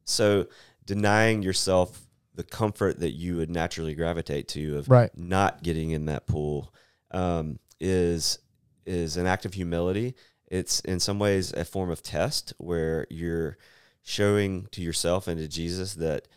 So 0.05 0.47
denying 0.85 1.43
yourself 1.43 2.01
the 2.35 2.43
comfort 2.45 2.99
that 3.01 3.13
you 3.13 3.37
would 3.37 3.49
naturally 3.51 3.95
gravitate 3.95 4.49
to 4.49 4.79
of 4.79 4.89
Right. 4.91 5.17
not 5.17 5.63
getting 5.63 5.91
in 5.93 6.07
that 6.07 6.27
pool 6.27 6.75
um, 7.13 7.59
is 7.81 8.39
is 8.87 9.17
an 9.17 9.27
act 9.27 9.47
of 9.47 9.55
humility. 9.55 10.15
It's 10.49 10.81
in 10.81 11.01
some 11.01 11.19
ways 11.19 11.53
a 11.53 11.65
form 11.65 11.91
of 11.91 12.03
test 12.03 12.53
where 12.59 13.07
you're 13.11 13.57
showing 14.03 14.69
to 14.73 14.83
yourself 14.83 15.27
and 15.27 15.39
to 15.39 15.49
Jesus 15.49 15.95
that 15.95 16.29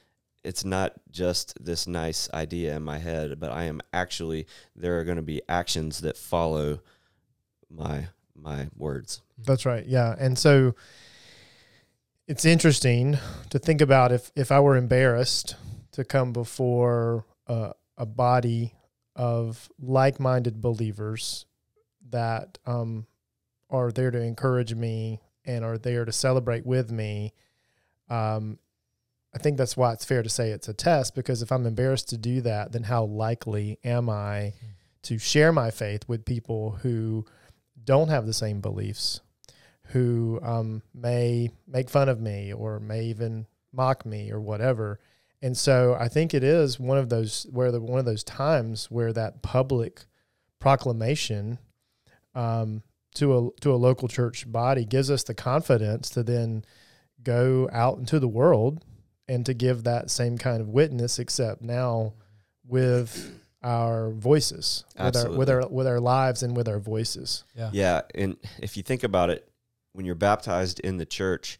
it's 0.44 0.64
not 0.64 0.94
just 1.12 1.54
this 1.64 1.88
nice 1.88 2.30
idea 2.34 2.76
in 2.76 2.84
my 2.84 3.00
head, 3.00 3.40
but 3.40 3.52
I 3.52 3.64
am 3.64 3.82
actually 3.92 4.48
there 4.76 4.98
are 5.00 5.04
going 5.04 5.18
to 5.18 5.22
be 5.24 5.42
actions 5.50 6.00
that 6.02 6.18
follow 6.18 6.80
my 7.70 8.08
my 8.34 8.68
words. 8.76 9.22
That's 9.38 9.66
right. 9.66 9.86
Yeah. 9.86 10.16
And 10.18 10.38
so 10.38 10.76
it's 12.28 12.46
interesting 12.46 13.18
to 13.50 13.60
think 13.60 13.82
about 13.82 14.12
if, 14.12 14.32
if 14.36 14.52
I 14.52 14.60
were 14.60 14.76
embarrassed 14.76 15.56
to 15.92 16.04
come 16.04 16.34
before 16.34 17.26
a, 17.48 17.74
a 17.98 18.06
body 18.06 18.74
of 19.16 19.70
like 19.80 20.20
minded 20.20 20.62
believers 20.62 21.46
that 22.10 22.58
um, 22.66 23.08
are 23.70 23.92
there 23.92 24.12
to 24.12 24.22
encourage 24.22 24.74
me 24.74 25.22
and 25.46 25.64
are 25.64 25.78
there 25.78 26.06
to 26.06 26.12
celebrate 26.12 26.66
with 26.66 26.92
me. 26.92 27.34
Um, 28.10 28.60
I 29.34 29.40
think 29.40 29.58
that's 29.58 29.78
why 29.78 29.94
it's 29.94 30.06
fair 30.06 30.24
to 30.24 30.30
say 30.30 30.50
it's 30.50 30.68
a 30.68 30.74
test 30.74 31.16
because 31.16 31.42
if 31.42 31.52
I'm 31.52 31.66
embarrassed 31.66 32.10
to 32.10 32.18
do 32.18 32.42
that, 32.42 32.72
then 32.72 32.84
how 32.84 33.06
likely 33.06 33.80
am 33.84 34.10
I 34.10 34.54
to 35.04 35.18
share 35.18 35.52
my 35.52 35.72
faith 35.72 36.04
with 36.08 36.26
people 36.26 36.72
who 36.82 37.26
don't 37.84 38.10
have 38.10 38.26
the 38.26 38.34
same 38.34 38.62
beliefs, 38.62 39.22
who 39.88 40.40
um, 40.44 40.82
may 40.94 41.50
make 41.68 41.90
fun 41.90 42.10
of 42.10 42.20
me 42.20 42.52
or 42.52 42.80
may 42.80 43.06
even 43.06 43.48
mock 43.72 44.06
me 44.06 44.32
or 44.32 44.42
whatever. 44.42 45.00
And 45.42 45.56
so 45.56 45.96
I 46.00 46.08
think 46.08 46.34
it 46.34 46.44
is 46.44 46.80
one 46.80 46.98
of 46.98 47.10
those 47.10 47.46
where 47.52 47.72
the 47.72 47.80
one 47.80 48.00
of 48.00 48.06
those 48.06 48.24
times 48.24 48.90
where 48.90 49.14
that 49.14 49.42
public 49.42 50.06
proclamation 50.60 51.60
um, 52.34 52.82
to 53.18 53.38
a 53.38 53.60
to 53.62 53.74
a 53.74 53.76
local 53.76 54.08
church 54.08 54.50
body 54.52 54.86
gives 54.86 55.12
us 55.12 55.24
the 55.24 55.34
confidence 55.34 56.10
to 56.12 56.24
then 56.24 56.64
go 57.24 57.70
out 57.72 57.98
into 57.98 58.20
the 58.20 58.28
world 58.28 58.84
and 59.28 59.46
to 59.46 59.54
give 59.54 59.84
that 59.84 60.10
same 60.10 60.38
kind 60.38 60.62
of 60.62 60.70
witness, 60.70 61.20
except 61.20 61.62
now 61.62 62.14
with 62.66 63.40
our 63.64 64.12
voices, 64.12 64.86
with 64.98 65.16
our 65.16 65.32
with 65.32 65.50
our 65.50 65.68
with 65.68 65.88
our 65.88 66.00
lives 66.00 66.44
and 66.44 66.56
with 66.56 66.68
our 66.68 66.80
voices. 66.80 67.44
Yeah. 67.56 67.70
Yeah, 67.74 68.02
and 68.16 68.38
if 68.60 68.78
you 68.78 68.84
think 68.84 69.04
about 69.04 69.30
it, 69.30 69.50
when 69.94 70.06
you're 70.06 70.16
baptized 70.16 70.80
in 70.80 70.98
the 70.98 71.06
church, 71.06 71.60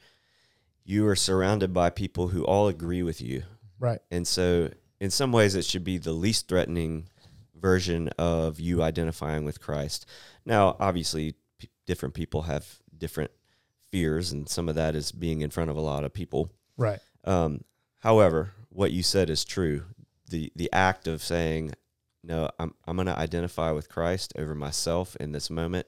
you 0.84 1.08
are 1.08 1.16
surrounded 1.16 1.74
by 1.74 1.90
people 1.90 2.30
who 2.30 2.44
all 2.44 2.68
agree 2.68 3.04
with 3.04 3.20
you. 3.20 3.44
Right. 3.80 4.00
And 4.10 4.28
so, 4.28 4.70
in 5.00 5.12
some 5.12 5.32
ways, 5.32 5.56
it 5.56 5.66
should 5.66 5.84
be 5.84 5.98
the 5.98 6.14
least 6.14 6.48
threatening 6.48 7.10
version 7.56 8.10
of 8.18 8.60
you 8.60 8.82
identifying 8.84 9.44
with 9.44 9.60
Christ. 9.60 10.06
Now, 10.46 10.78
obviously, 10.80 11.34
p- 11.34 11.38
different 11.88 12.14
people 12.14 12.44
have 12.44 12.80
different 12.96 13.32
fears, 13.90 14.32
and 14.32 14.48
some 14.48 14.70
of 14.70 14.76
that 14.76 14.96
is 14.96 15.12
being 15.12 15.42
in 15.42 15.50
front 15.50 15.72
of 15.72 15.78
a 15.78 15.82
lot 15.82 16.04
of 16.04 16.14
people. 16.14 16.52
Right. 16.78 17.00
Um, 17.24 17.64
however, 18.00 18.52
what 18.70 18.92
you 18.92 19.02
said 19.02 19.32
is 19.32 19.44
true. 19.44 19.84
The 20.30 20.52
the 20.56 20.70
act 20.72 21.08
of 21.08 21.24
saying, 21.24 21.74
"No, 22.24 22.50
I'm 22.60 22.76
I'm 22.86 22.98
going 22.98 23.08
to 23.08 23.18
identify 23.18 23.72
with 23.72 23.90
Christ 23.90 24.34
over 24.38 24.54
myself 24.54 25.16
in 25.16 25.32
this 25.32 25.50
moment," 25.50 25.88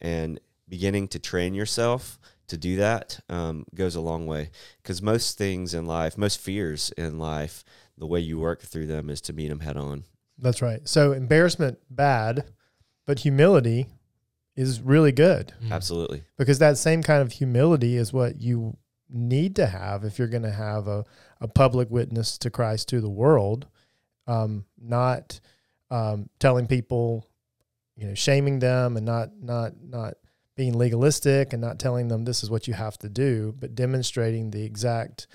and 0.00 0.40
beginning 0.68 1.08
to 1.08 1.18
train 1.18 1.52
yourself 1.52 2.18
to 2.48 2.56
do 2.56 2.76
that 2.76 3.20
um, 3.28 3.64
goes 3.74 3.94
a 3.94 4.00
long 4.00 4.26
way. 4.26 4.50
Because 4.82 5.02
most 5.02 5.36
things 5.36 5.74
in 5.74 5.86
life, 5.86 6.16
most 6.16 6.40
fears 6.40 6.92
in 6.96 7.18
life, 7.18 7.64
the 7.98 8.06
way 8.06 8.20
you 8.20 8.38
work 8.38 8.62
through 8.62 8.86
them 8.86 9.10
is 9.10 9.20
to 9.22 9.32
meet 9.32 9.48
them 9.48 9.60
head 9.60 9.76
on. 9.76 10.04
That's 10.38 10.62
right. 10.62 10.86
So 10.88 11.12
embarrassment 11.12 11.78
bad, 11.90 12.44
but 13.06 13.20
humility 13.20 13.86
is 14.56 14.80
really 14.80 15.12
good 15.12 15.52
Mm. 15.64 15.72
Absolutely. 15.72 16.22
because 16.36 16.58
that 16.58 16.76
same 16.78 17.02
kind 17.02 17.22
of 17.22 17.32
humility 17.32 17.96
is 17.96 18.12
what 18.12 18.40
you 18.40 18.76
need 19.08 19.56
to 19.56 19.66
have 19.66 20.04
if 20.04 20.18
you're 20.18 20.28
going 20.28 20.42
to 20.42 20.50
have 20.50 20.86
a, 20.88 21.04
a 21.40 21.48
public 21.48 21.90
witness 21.90 22.38
to 22.38 22.50
Christ 22.50 22.88
to 22.88 23.00
the 23.00 23.10
world, 23.10 23.66
um, 24.26 24.64
not 24.80 25.40
um, 25.90 26.28
telling 26.38 26.66
people, 26.66 27.28
you 27.96 28.06
know, 28.06 28.14
shaming 28.14 28.58
them 28.60 28.96
and 28.96 29.04
not 29.04 29.30
not 29.40 29.72
not 29.82 30.14
being 30.56 30.72
legalistic 30.74 31.52
and 31.52 31.60
not 31.62 31.78
telling 31.78 32.08
them 32.08 32.24
this 32.24 32.42
is 32.42 32.50
what 32.50 32.66
you 32.68 32.74
have 32.74 32.96
to 32.98 33.08
do, 33.08 33.54
but 33.58 33.74
demonstrating 33.74 34.50
the 34.50 34.64
exact 34.64 35.26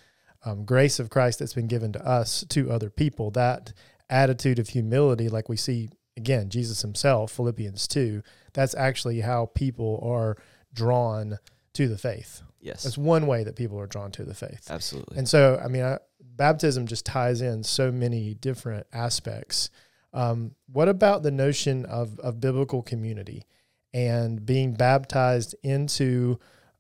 um, 0.46 0.64
grace 0.64 1.00
of 1.00 1.10
Christ 1.10 1.40
that's 1.40 1.54
been 1.54 1.68
given 1.68 1.92
to 1.94 2.08
us 2.08 2.46
to 2.50 2.72
other 2.72 2.90
people. 2.90 3.32
That 3.32 3.74
attitude 4.10 4.60
of 4.60 4.70
humility, 4.70 5.28
like 5.30 5.50
we 5.50 5.58
see 5.58 5.90
again, 6.16 6.50
Jesus 6.50 6.82
himself, 6.82 7.32
Philippians 7.32 7.88
2, 7.88 8.24
that's 8.58 8.74
actually 8.74 9.22
how 9.22 9.52
people 9.54 10.02
are 10.04 10.36
drawn 10.74 11.38
to 11.74 11.88
the 11.88 11.98
faith. 11.98 12.42
Yes. 12.60 12.82
That's 12.82 12.98
one 12.98 13.28
way 13.28 13.44
that 13.44 13.56
people 13.56 13.80
are 13.80 13.86
drawn 13.86 14.10
to 14.14 14.24
the 14.24 14.34
faith. 14.34 14.66
Absolutely. 14.68 15.16
And 15.16 15.30
so, 15.30 15.62
I 15.64 15.68
mean, 15.68 15.84
I, 15.84 16.00
baptism 16.20 16.88
just 16.88 17.06
ties 17.06 17.40
in 17.40 17.64
so 17.64 17.92
many 17.92 18.34
different 18.34 18.88
aspects. 18.92 19.70
Um, 20.12 20.56
what 20.74 20.90
about 20.90 21.22
the 21.22 21.30
notion 21.30 21.86
of, 21.86 22.18
of 22.20 22.42
biblical 22.42 22.82
community 22.82 23.46
and 23.94 24.44
being 24.44 24.74
baptized 24.74 25.54
into 25.62 26.40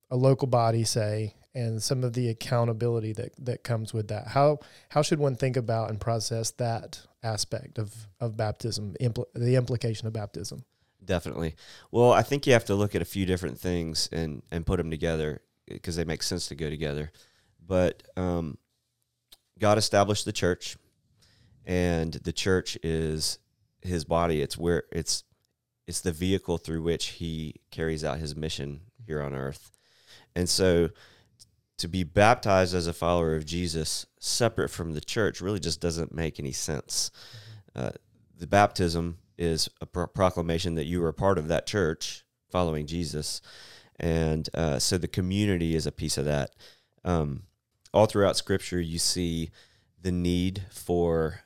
a 0.09 0.15
local 0.15 0.47
body, 0.47 0.83
say, 0.83 1.35
and 1.53 1.83
some 1.83 2.03
of 2.03 2.13
the 2.13 2.27
accountability 2.29 3.13
that, 3.13 3.33
that 3.45 3.63
comes 3.63 3.93
with 3.93 4.07
that? 4.07 4.29
How 4.29 4.57
how 4.89 5.03
should 5.03 5.19
one 5.19 5.35
think 5.35 5.55
about 5.55 5.91
and 5.91 6.01
process 6.01 6.49
that 6.51 7.01
aspect 7.21 7.77
of, 7.77 8.07
of 8.19 8.35
baptism, 8.35 8.95
impl- 8.99 9.25
the 9.35 9.55
implication 9.55 10.07
of 10.07 10.13
baptism? 10.13 10.65
Definitely. 11.07 11.55
Well, 11.89 12.11
I 12.11 12.21
think 12.21 12.45
you 12.45 12.53
have 12.53 12.65
to 12.65 12.75
look 12.75 12.93
at 12.93 13.01
a 13.01 13.05
few 13.05 13.25
different 13.25 13.57
things 13.57 14.09
and 14.11 14.43
and 14.51 14.65
put 14.65 14.77
them 14.77 14.91
together 14.91 15.41
because 15.65 15.95
they 15.95 16.03
make 16.03 16.21
sense 16.21 16.47
to 16.47 16.55
go 16.55 16.69
together. 16.69 17.11
But 17.65 18.03
um, 18.15 18.57
God 19.57 19.77
established 19.77 20.25
the 20.25 20.33
church, 20.33 20.77
and 21.65 22.13
the 22.13 22.33
church 22.33 22.77
is 22.83 23.39
His 23.81 24.03
body. 24.03 24.41
It's 24.41 24.57
where 24.57 24.83
it's 24.91 25.23
it's 25.87 26.01
the 26.01 26.11
vehicle 26.11 26.57
through 26.57 26.83
which 26.83 27.07
He 27.07 27.55
carries 27.71 28.03
out 28.03 28.19
His 28.19 28.35
mission 28.35 28.81
here 29.05 29.21
on 29.21 29.33
earth. 29.33 29.71
And 30.35 30.49
so, 30.49 30.89
to 31.77 31.87
be 31.87 32.03
baptized 32.03 32.75
as 32.75 32.85
a 32.85 32.93
follower 32.93 33.37
of 33.37 33.45
Jesus, 33.45 34.05
separate 34.19 34.69
from 34.69 34.93
the 34.93 35.01
church, 35.01 35.39
really 35.39 35.61
just 35.61 35.79
doesn't 35.79 36.13
make 36.13 36.37
any 36.37 36.51
sense. 36.51 37.11
Uh, 37.73 37.91
the 38.37 38.47
baptism 38.47 39.19
is 39.37 39.69
a 39.81 39.85
pro- 39.85 40.07
proclamation 40.07 40.75
that 40.75 40.85
you 40.85 41.03
are 41.03 41.09
a 41.09 41.13
part 41.13 41.37
of 41.37 41.47
that 41.47 41.67
church 41.67 42.23
following 42.49 42.87
Jesus. 42.87 43.41
And 43.99 44.47
uh, 44.53 44.79
so 44.79 44.97
the 44.97 45.07
community 45.07 45.75
is 45.75 45.85
a 45.85 45.91
piece 45.91 46.17
of 46.17 46.25
that. 46.25 46.51
Um, 47.03 47.43
all 47.93 48.05
throughout 48.05 48.37
Scripture, 48.37 48.79
you 48.79 48.99
see 48.99 49.49
the 50.01 50.11
need 50.11 50.63
for 50.71 51.41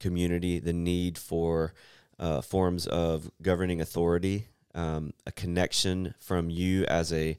community, 0.00 0.58
the 0.58 0.72
need 0.72 1.16
for 1.16 1.72
uh, 2.18 2.40
forms 2.40 2.86
of 2.86 3.30
governing 3.40 3.80
authority, 3.80 4.48
um, 4.74 5.12
a 5.26 5.32
connection 5.32 6.14
from 6.18 6.50
you 6.50 6.84
as 6.84 7.12
a 7.12 7.38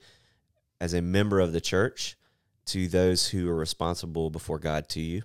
as 0.81 0.93
a 0.93 1.01
member 1.01 1.39
of 1.39 1.53
the 1.53 1.61
church 1.61 2.17
to 2.65 2.87
those 2.87 3.29
who 3.29 3.49
are 3.49 3.55
responsible 3.55 4.29
before 4.29 4.59
God 4.59 4.89
to 4.89 4.99
you. 4.99 5.21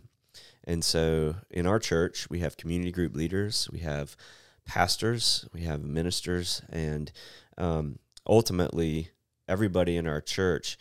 And 0.64 0.84
so 0.84 1.36
in 1.50 1.66
our 1.66 1.78
church, 1.78 2.28
we 2.30 2.40
have 2.40 2.56
community 2.56 2.92
group 2.92 3.16
leaders, 3.16 3.68
we 3.72 3.80
have 3.80 4.16
pastors, 4.64 5.46
we 5.52 5.62
have 5.62 5.82
ministers, 5.82 6.62
and 6.70 7.10
um, 7.58 7.98
ultimately, 8.26 9.10
everybody 9.48 9.96
in 9.96 10.06
our 10.06 10.20
church, 10.20 10.78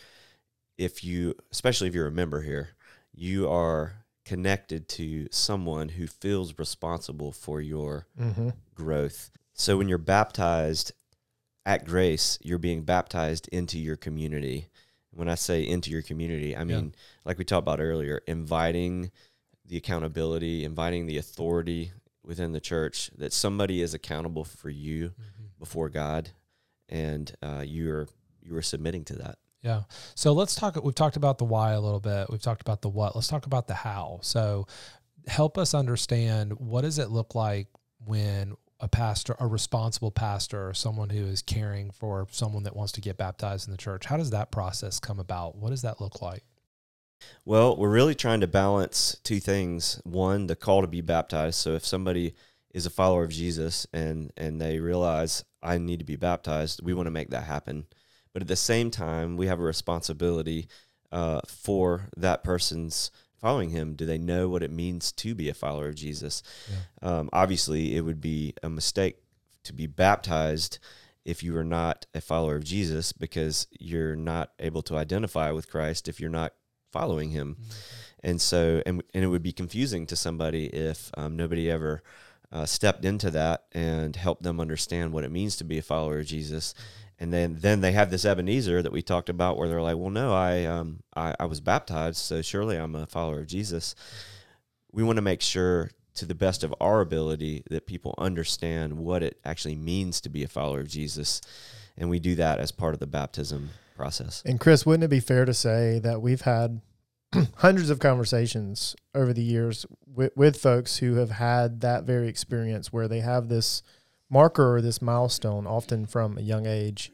if 0.77 1.03
you, 1.03 1.35
especially 1.51 1.87
if 1.87 1.95
you're 1.95 2.07
a 2.07 2.11
member 2.11 2.41
here, 2.41 2.69
you 3.13 3.49
are 3.49 4.05
connected 4.25 4.87
to 4.87 5.27
someone 5.31 5.89
who 5.89 6.05
feels 6.07 6.57
responsible 6.59 7.31
for 7.31 7.59
your 7.61 8.05
Mm-hmm. 8.19 8.49
growth. 8.75 9.31
So 9.53 9.77
when 9.77 9.89
you're 9.89 9.97
baptized 9.97 10.93
at 11.65 11.85
grace, 11.85 12.37
you're 12.41 12.57
being 12.59 12.83
baptized 12.83 13.47
into 13.49 13.77
your 13.79 13.97
community. 13.97 14.67
When 15.11 15.27
I 15.27 15.35
say 15.35 15.63
into 15.67 15.89
your 15.89 16.01
community, 16.01 16.55
I 16.55 16.63
mean, 16.63 16.95
like 17.25 17.37
we 17.37 17.43
talked 17.43 17.63
about 17.65 17.81
earlier, 17.81 18.21
inviting 18.27 19.11
the 19.65 19.77
accountability, 19.77 20.63
inviting 20.63 21.07
the 21.07 21.17
authority 21.17 21.91
within 22.29 22.51
the 22.51 22.61
church 22.61 23.09
that 23.17 23.33
somebody 23.33 23.81
is 23.81 23.95
accountable 23.95 24.45
for 24.45 24.69
you 24.69 25.11
before 25.57 25.89
God, 25.89 26.29
and 26.87 27.35
uh, 27.41 27.63
you're 27.65 28.07
you 28.41 28.55
are 28.55 28.61
submitting 28.61 29.03
to 29.05 29.15
that. 29.15 29.39
Yeah. 29.61 29.81
So 30.15 30.31
let's 30.31 30.55
talk. 30.55 30.81
We've 30.81 30.95
talked 30.95 31.17
about 31.17 31.39
the 31.39 31.43
why 31.43 31.71
a 31.71 31.81
little 31.81 31.99
bit. 31.99 32.29
We've 32.29 32.41
talked 32.41 32.61
about 32.61 32.81
the 32.83 32.87
what. 32.87 33.15
Let's 33.15 33.27
talk 33.27 33.47
about 33.47 33.67
the 33.67 33.73
how. 33.73 34.19
So 34.21 34.67
help 35.27 35.57
us 35.57 35.73
understand 35.73 36.53
what 36.59 36.81
does 36.81 36.99
it 36.99 37.09
look 37.09 37.33
like 37.33 37.67
when 38.05 38.55
a 38.79 38.87
pastor, 38.87 39.35
a 39.39 39.47
responsible 39.47 40.11
pastor, 40.11 40.69
or 40.69 40.73
someone 40.73 41.09
who 41.09 41.25
is 41.25 41.41
caring 41.41 41.89
for 41.89 42.27
someone 42.31 42.63
that 42.63 42.75
wants 42.75 42.93
to 42.93 43.01
get 43.01 43.17
baptized 43.17 43.67
in 43.67 43.71
the 43.71 43.77
church. 43.77 44.05
How 44.05 44.15
does 44.17 44.29
that 44.29 44.51
process 44.51 44.99
come 44.99 45.19
about? 45.19 45.57
What 45.57 45.71
does 45.71 45.81
that 45.81 45.99
look 45.99 46.21
like? 46.21 46.43
Well, 47.45 47.75
we're 47.75 47.89
really 47.89 48.15
trying 48.15 48.41
to 48.41 48.47
balance 48.47 49.17
two 49.23 49.39
things. 49.39 50.01
One, 50.03 50.47
the 50.47 50.55
call 50.55 50.81
to 50.81 50.87
be 50.87 51.01
baptized. 51.01 51.55
So 51.55 51.73
if 51.73 51.85
somebody 51.85 52.35
is 52.71 52.85
a 52.85 52.91
follower 52.91 53.23
of 53.23 53.31
Jesus 53.31 53.87
and 53.91 54.31
and 54.37 54.61
they 54.61 54.79
realize 54.79 55.43
I 55.61 55.77
need 55.77 55.99
to 55.99 56.05
be 56.05 56.15
baptized, 56.15 56.81
we 56.83 56.93
want 56.93 57.07
to 57.07 57.11
make 57.11 57.29
that 57.31 57.43
happen. 57.43 57.85
But 58.33 58.43
at 58.43 58.47
the 58.47 58.55
same 58.55 58.91
time, 58.91 59.37
we 59.37 59.47
have 59.47 59.59
a 59.59 59.63
responsibility 59.63 60.67
uh, 61.11 61.41
for 61.47 62.09
that 62.15 62.43
person's 62.43 63.11
following 63.39 63.71
him. 63.71 63.95
Do 63.95 64.05
they 64.05 64.17
know 64.17 64.49
what 64.49 64.63
it 64.63 64.71
means 64.71 65.11
to 65.13 65.33
be 65.33 65.49
a 65.49 65.53
follower 65.53 65.89
of 65.89 65.95
Jesus? 65.95 66.43
Yeah. 66.69 67.09
Um, 67.09 67.29
obviously, 67.33 67.95
it 67.95 68.01
would 68.01 68.21
be 68.21 68.53
a 68.61 68.69
mistake 68.69 69.17
to 69.63 69.73
be 69.73 69.87
baptized 69.87 70.79
if 71.25 71.43
you 71.43 71.55
are 71.57 71.63
not 71.63 72.05
a 72.13 72.21
follower 72.21 72.55
of 72.55 72.63
Jesus 72.63 73.11
because 73.11 73.67
you're 73.79 74.15
not 74.15 74.51
able 74.59 74.81
to 74.83 74.95
identify 74.95 75.51
with 75.51 75.69
Christ 75.69 76.07
if 76.07 76.19
you're 76.19 76.29
not 76.29 76.53
following 76.91 77.31
him. 77.31 77.57
Mm-hmm. 77.59 77.69
And 78.21 78.41
so, 78.41 78.81
and, 78.85 79.01
and 79.13 79.23
it 79.23 79.27
would 79.27 79.43
be 79.43 79.53
confusing 79.53 80.05
to 80.07 80.15
somebody 80.15 80.65
if 80.65 81.09
um, 81.15 81.35
nobody 81.37 81.71
ever 81.71 82.03
uh, 82.51 82.65
stepped 82.65 83.05
into 83.05 83.31
that 83.31 83.65
and 83.71 84.15
helped 84.15 84.43
them 84.43 84.59
understand 84.59 85.13
what 85.13 85.23
it 85.23 85.31
means 85.31 85.55
to 85.57 85.63
be 85.63 85.77
a 85.77 85.81
follower 85.81 86.19
of 86.19 86.25
Jesus. 86.25 86.73
Mm-hmm. 86.73 86.83
And 87.21 87.33
then, 87.33 87.57
then 87.59 87.81
they 87.81 87.91
have 87.91 88.11
this 88.11 88.25
Ebenezer 88.25 88.81
that 88.81 88.93
we 88.93 89.01
talked 89.01 89.29
about 89.29 89.57
where 89.57 89.67
they're 89.67 89.81
like, 89.81 89.97
well, 89.97 90.09
no, 90.09 90.33
I, 90.33 90.65
um, 90.65 91.03
I, 91.15 91.35
I 91.39 91.45
was 91.45 91.59
baptized, 91.59 92.17
so 92.17 92.41
surely 92.41 92.77
I'm 92.77 92.95
a 92.95 93.07
follower 93.07 93.41
of 93.41 93.47
Jesus. 93.47 93.93
We 94.91 95.03
want 95.03 95.17
to 95.17 95.21
make 95.21 95.41
sure 95.41 95.91
to 96.15 96.25
the 96.25 96.35
best 96.35 96.63
of 96.63 96.73
our 96.79 97.01
ability 97.01 97.63
that 97.69 97.87
people 97.87 98.15
understand 98.17 98.97
what 98.97 99.21
it 99.21 99.37
actually 99.43 99.75
means 99.75 100.21
to 100.21 100.29
be 100.29 100.43
a 100.43 100.47
follower 100.47 100.79
of 100.79 100.87
Jesus. 100.87 101.41
And 101.97 102.09
we 102.09 102.19
do 102.19 102.35
that 102.35 102.59
as 102.59 102.71
part 102.71 102.93
of 102.93 102.99
the 102.99 103.07
baptism 103.07 103.69
process. 103.99 104.41
And 104.45 104.59
Chris, 104.59 104.85
wouldn't 104.85 105.03
it 105.03 105.09
be 105.09 105.19
fair 105.19 105.43
to 105.43 105.53
say 105.53 105.99
that 105.99 106.21
we've 106.21 106.41
had 106.41 106.79
hundreds 107.57 107.89
of 107.89 107.99
conversations 107.99 108.95
over 109.13 109.33
the 109.33 109.43
years 109.43 109.85
with, 110.07 110.31
with 110.37 110.55
folks 110.55 110.97
who 110.97 111.15
have 111.15 111.31
had 111.31 111.81
that 111.81 112.05
very 112.05 112.29
experience 112.29 112.93
where 112.93 113.09
they 113.09 113.19
have 113.19 113.49
this 113.49 113.83
marker 114.29 114.75
or 114.75 114.81
this 114.81 115.01
milestone, 115.01 115.67
often 115.67 116.05
from 116.05 116.37
a 116.37 116.41
young 116.41 116.65
age, 116.65 117.11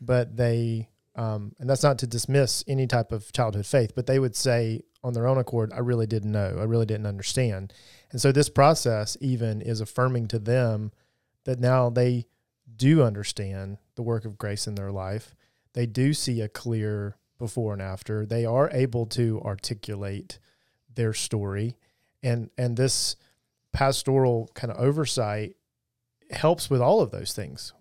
but 0.00 0.36
they, 0.36 0.88
um, 1.14 1.54
and 1.60 1.70
that's 1.70 1.84
not 1.84 1.98
to 1.98 2.06
dismiss 2.06 2.64
any 2.66 2.88
type 2.88 3.12
of 3.12 3.32
childhood 3.32 3.64
faith, 3.64 3.92
but 3.94 4.06
they 4.06 4.18
would 4.18 4.34
say 4.34 4.82
on 5.04 5.12
their 5.12 5.28
own 5.28 5.38
accord, 5.38 5.72
I 5.72 5.78
really 5.78 6.06
didn't 6.06 6.32
know, 6.32 6.56
I 6.58 6.64
really 6.64 6.86
didn't 6.86 7.06
understand. 7.06 7.72
And 8.10 8.20
so 8.20 8.32
this 8.32 8.48
process 8.48 9.16
even 9.20 9.62
is 9.62 9.80
affirming 9.80 10.26
to 10.28 10.40
them 10.40 10.90
that 11.44 11.60
now 11.60 11.90
they 11.90 12.26
do 12.74 13.04
understand 13.04 13.78
the 13.94 14.02
work 14.02 14.24
of 14.24 14.36
grace 14.36 14.66
in 14.66 14.74
their 14.74 14.90
life. 14.90 15.36
They 15.74 15.86
do 15.86 16.14
see 16.14 16.40
a 16.40 16.48
clear 16.48 17.16
before 17.38 17.72
and 17.72 17.82
after. 17.82 18.24
They 18.24 18.44
are 18.44 18.70
able 18.70 19.06
to 19.06 19.40
articulate 19.44 20.38
their 20.94 21.12
story. 21.12 21.76
And 22.22 22.50
and 22.56 22.76
this 22.76 23.16
pastoral 23.72 24.50
kind 24.54 24.72
of 24.72 24.78
oversight 24.78 25.56
helps 26.30 26.70
with 26.70 26.80
all 26.80 27.00
of 27.00 27.10
those 27.10 27.32
things. 27.32 27.72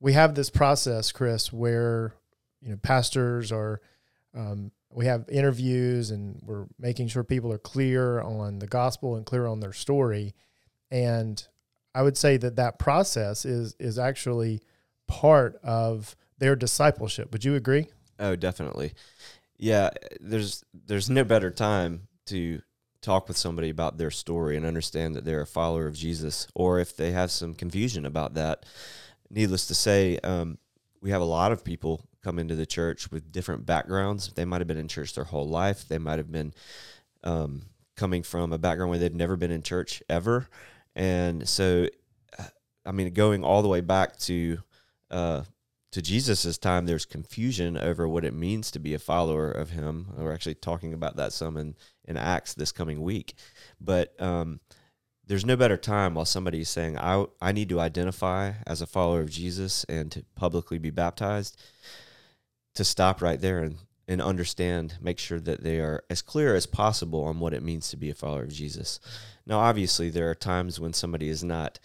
We 0.00 0.12
have 0.12 0.34
this 0.34 0.50
process, 0.50 1.12
Chris, 1.12 1.52
where 1.52 2.14
you 2.60 2.70
know 2.70 2.76
pastors 2.76 3.52
are 3.52 3.80
um, 4.34 4.72
we 4.94 5.06
have 5.06 5.28
interviews 5.28 6.10
and 6.10 6.40
we're 6.44 6.66
making 6.78 7.08
sure 7.08 7.24
people 7.24 7.52
are 7.52 7.58
clear 7.58 8.20
on 8.20 8.58
the 8.58 8.66
gospel 8.66 9.16
and 9.16 9.26
clear 9.26 9.46
on 9.46 9.60
their 9.60 9.72
story 9.72 10.34
and 10.90 11.48
i 11.94 12.02
would 12.02 12.16
say 12.16 12.36
that 12.36 12.56
that 12.56 12.78
process 12.78 13.44
is 13.44 13.74
is 13.78 13.98
actually 13.98 14.60
part 15.06 15.58
of 15.62 16.16
their 16.38 16.56
discipleship 16.56 17.32
would 17.32 17.44
you 17.44 17.54
agree 17.54 17.86
oh 18.18 18.36
definitely 18.36 18.92
yeah 19.58 19.90
there's 20.20 20.64
there's 20.86 21.10
no 21.10 21.24
better 21.24 21.50
time 21.50 22.08
to 22.26 22.60
talk 23.00 23.26
with 23.26 23.36
somebody 23.36 23.68
about 23.68 23.98
their 23.98 24.10
story 24.10 24.56
and 24.56 24.64
understand 24.64 25.14
that 25.14 25.24
they're 25.24 25.40
a 25.40 25.46
follower 25.46 25.86
of 25.86 25.94
jesus 25.94 26.46
or 26.54 26.78
if 26.78 26.96
they 26.96 27.10
have 27.12 27.30
some 27.30 27.54
confusion 27.54 28.06
about 28.06 28.34
that 28.34 28.64
needless 29.30 29.66
to 29.66 29.74
say 29.74 30.18
um, 30.22 30.58
we 31.00 31.10
have 31.10 31.20
a 31.20 31.26
lot 31.26 31.52
of 31.52 31.64
people 31.64 32.06
come 32.22 32.38
into 32.38 32.54
the 32.54 32.64
church 32.66 33.10
with 33.10 33.32
different 33.32 33.66
backgrounds. 33.66 34.32
They 34.34 34.44
might 34.44 34.60
have 34.60 34.68
been 34.68 34.78
in 34.78 34.88
church 34.88 35.14
their 35.14 35.24
whole 35.24 35.48
life. 35.48 35.88
They 35.88 35.98
might 35.98 36.18
have 36.18 36.30
been 36.30 36.54
um, 37.24 37.62
coming 37.96 38.22
from 38.22 38.52
a 38.52 38.58
background 38.58 38.90
where 38.90 38.98
they've 38.98 39.14
never 39.14 39.36
been 39.36 39.50
in 39.50 39.62
church 39.62 40.02
ever. 40.08 40.48
And 40.94 41.48
so, 41.48 41.88
uh, 42.38 42.44
I 42.86 42.92
mean, 42.92 43.12
going 43.12 43.42
all 43.42 43.62
the 43.62 43.68
way 43.68 43.80
back 43.80 44.16
to 44.20 44.58
uh, 45.10 45.42
to 45.92 46.00
Jesus's 46.00 46.58
time, 46.58 46.86
there's 46.86 47.04
confusion 47.04 47.76
over 47.76 48.08
what 48.08 48.24
it 48.24 48.34
means 48.34 48.70
to 48.70 48.78
be 48.78 48.94
a 48.94 48.98
follower 48.98 49.50
of 49.50 49.70
Him. 49.70 50.08
We're 50.16 50.32
actually 50.32 50.54
talking 50.54 50.94
about 50.94 51.16
that 51.16 51.32
some 51.32 51.56
in, 51.56 51.76
in 52.06 52.16
Acts 52.16 52.54
this 52.54 52.72
coming 52.72 53.02
week. 53.02 53.34
But 53.78 54.20
um, 54.20 54.60
there's 55.26 55.44
no 55.44 55.54
better 55.54 55.76
time 55.76 56.14
while 56.14 56.24
somebody 56.24 56.62
is 56.62 56.70
saying, 56.70 56.98
I, 56.98 57.26
I 57.40 57.52
need 57.52 57.68
to 57.68 57.80
identify 57.80 58.52
as 58.66 58.80
a 58.80 58.86
follower 58.86 59.20
of 59.20 59.30
Jesus 59.30 59.84
and 59.84 60.10
to 60.12 60.24
publicly 60.34 60.78
be 60.78 60.90
baptized 60.90 61.60
to 62.74 62.84
stop 62.84 63.20
right 63.20 63.40
there 63.40 63.58
and, 63.58 63.76
and 64.08 64.22
understand, 64.22 64.94
make 65.00 65.18
sure 65.18 65.40
that 65.40 65.62
they 65.62 65.78
are 65.78 66.04
as 66.08 66.22
clear 66.22 66.54
as 66.54 66.64
possible 66.64 67.22
on 67.24 67.38
what 67.38 67.52
it 67.52 67.62
means 67.62 67.90
to 67.90 67.98
be 67.98 68.08
a 68.08 68.14
follower 68.14 68.44
of 68.44 68.52
Jesus. 68.52 68.98
Now, 69.44 69.58
obviously, 69.58 70.08
there 70.08 70.30
are 70.30 70.34
times 70.34 70.80
when 70.80 70.94
somebody 70.94 71.28
is 71.28 71.44
not 71.44 71.78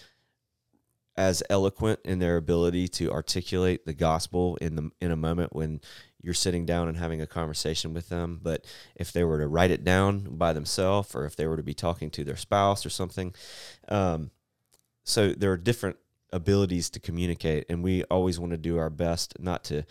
as 1.17 1.41
eloquent 1.49 1.99
in 2.06 2.19
their 2.19 2.38
ability 2.38 2.88
to 2.88 3.12
articulate 3.12 3.86
the 3.86 3.93
gospel 3.93 4.56
in 4.62 4.75
the 4.75 4.89
in 5.01 5.12
a 5.12 5.15
moment 5.15 5.53
when 5.53 5.82
you're 6.21 6.34
sitting 6.34 6.65
down 6.65 6.88
and 6.88 6.97
having 6.97 7.21
a 7.21 7.27
conversation 7.27 7.93
with 7.93 8.10
them. 8.10 8.39
But 8.41 8.65
if 8.95 9.12
they 9.12 9.23
were 9.23 9.39
to 9.39 9.47
write 9.47 9.71
it 9.71 9.84
down 9.84 10.38
by 10.38 10.53
themselves, 10.53 11.15
or 11.15 11.25
if 11.25 11.36
they 11.36 11.47
were 11.47 11.58
to 11.58 11.63
be 11.63 11.73
talking 11.73 12.10
to 12.12 12.23
their 12.23 12.36
spouse 12.36 12.86
or 12.86 12.89
something, 12.89 13.34
um, 13.88 14.32
so 15.03 15.30
there 15.30 15.51
are 15.51 15.58
different 15.58 15.97
abilities 16.34 16.89
to 16.91 16.99
communicate, 16.99 17.65
and 17.69 17.84
we 17.84 18.03
always 18.06 18.39
want 18.39 18.51
to 18.51 18.58
do 18.58 18.77
our 18.77 18.89
best 18.89 19.39
not 19.39 19.63
to 19.65 19.84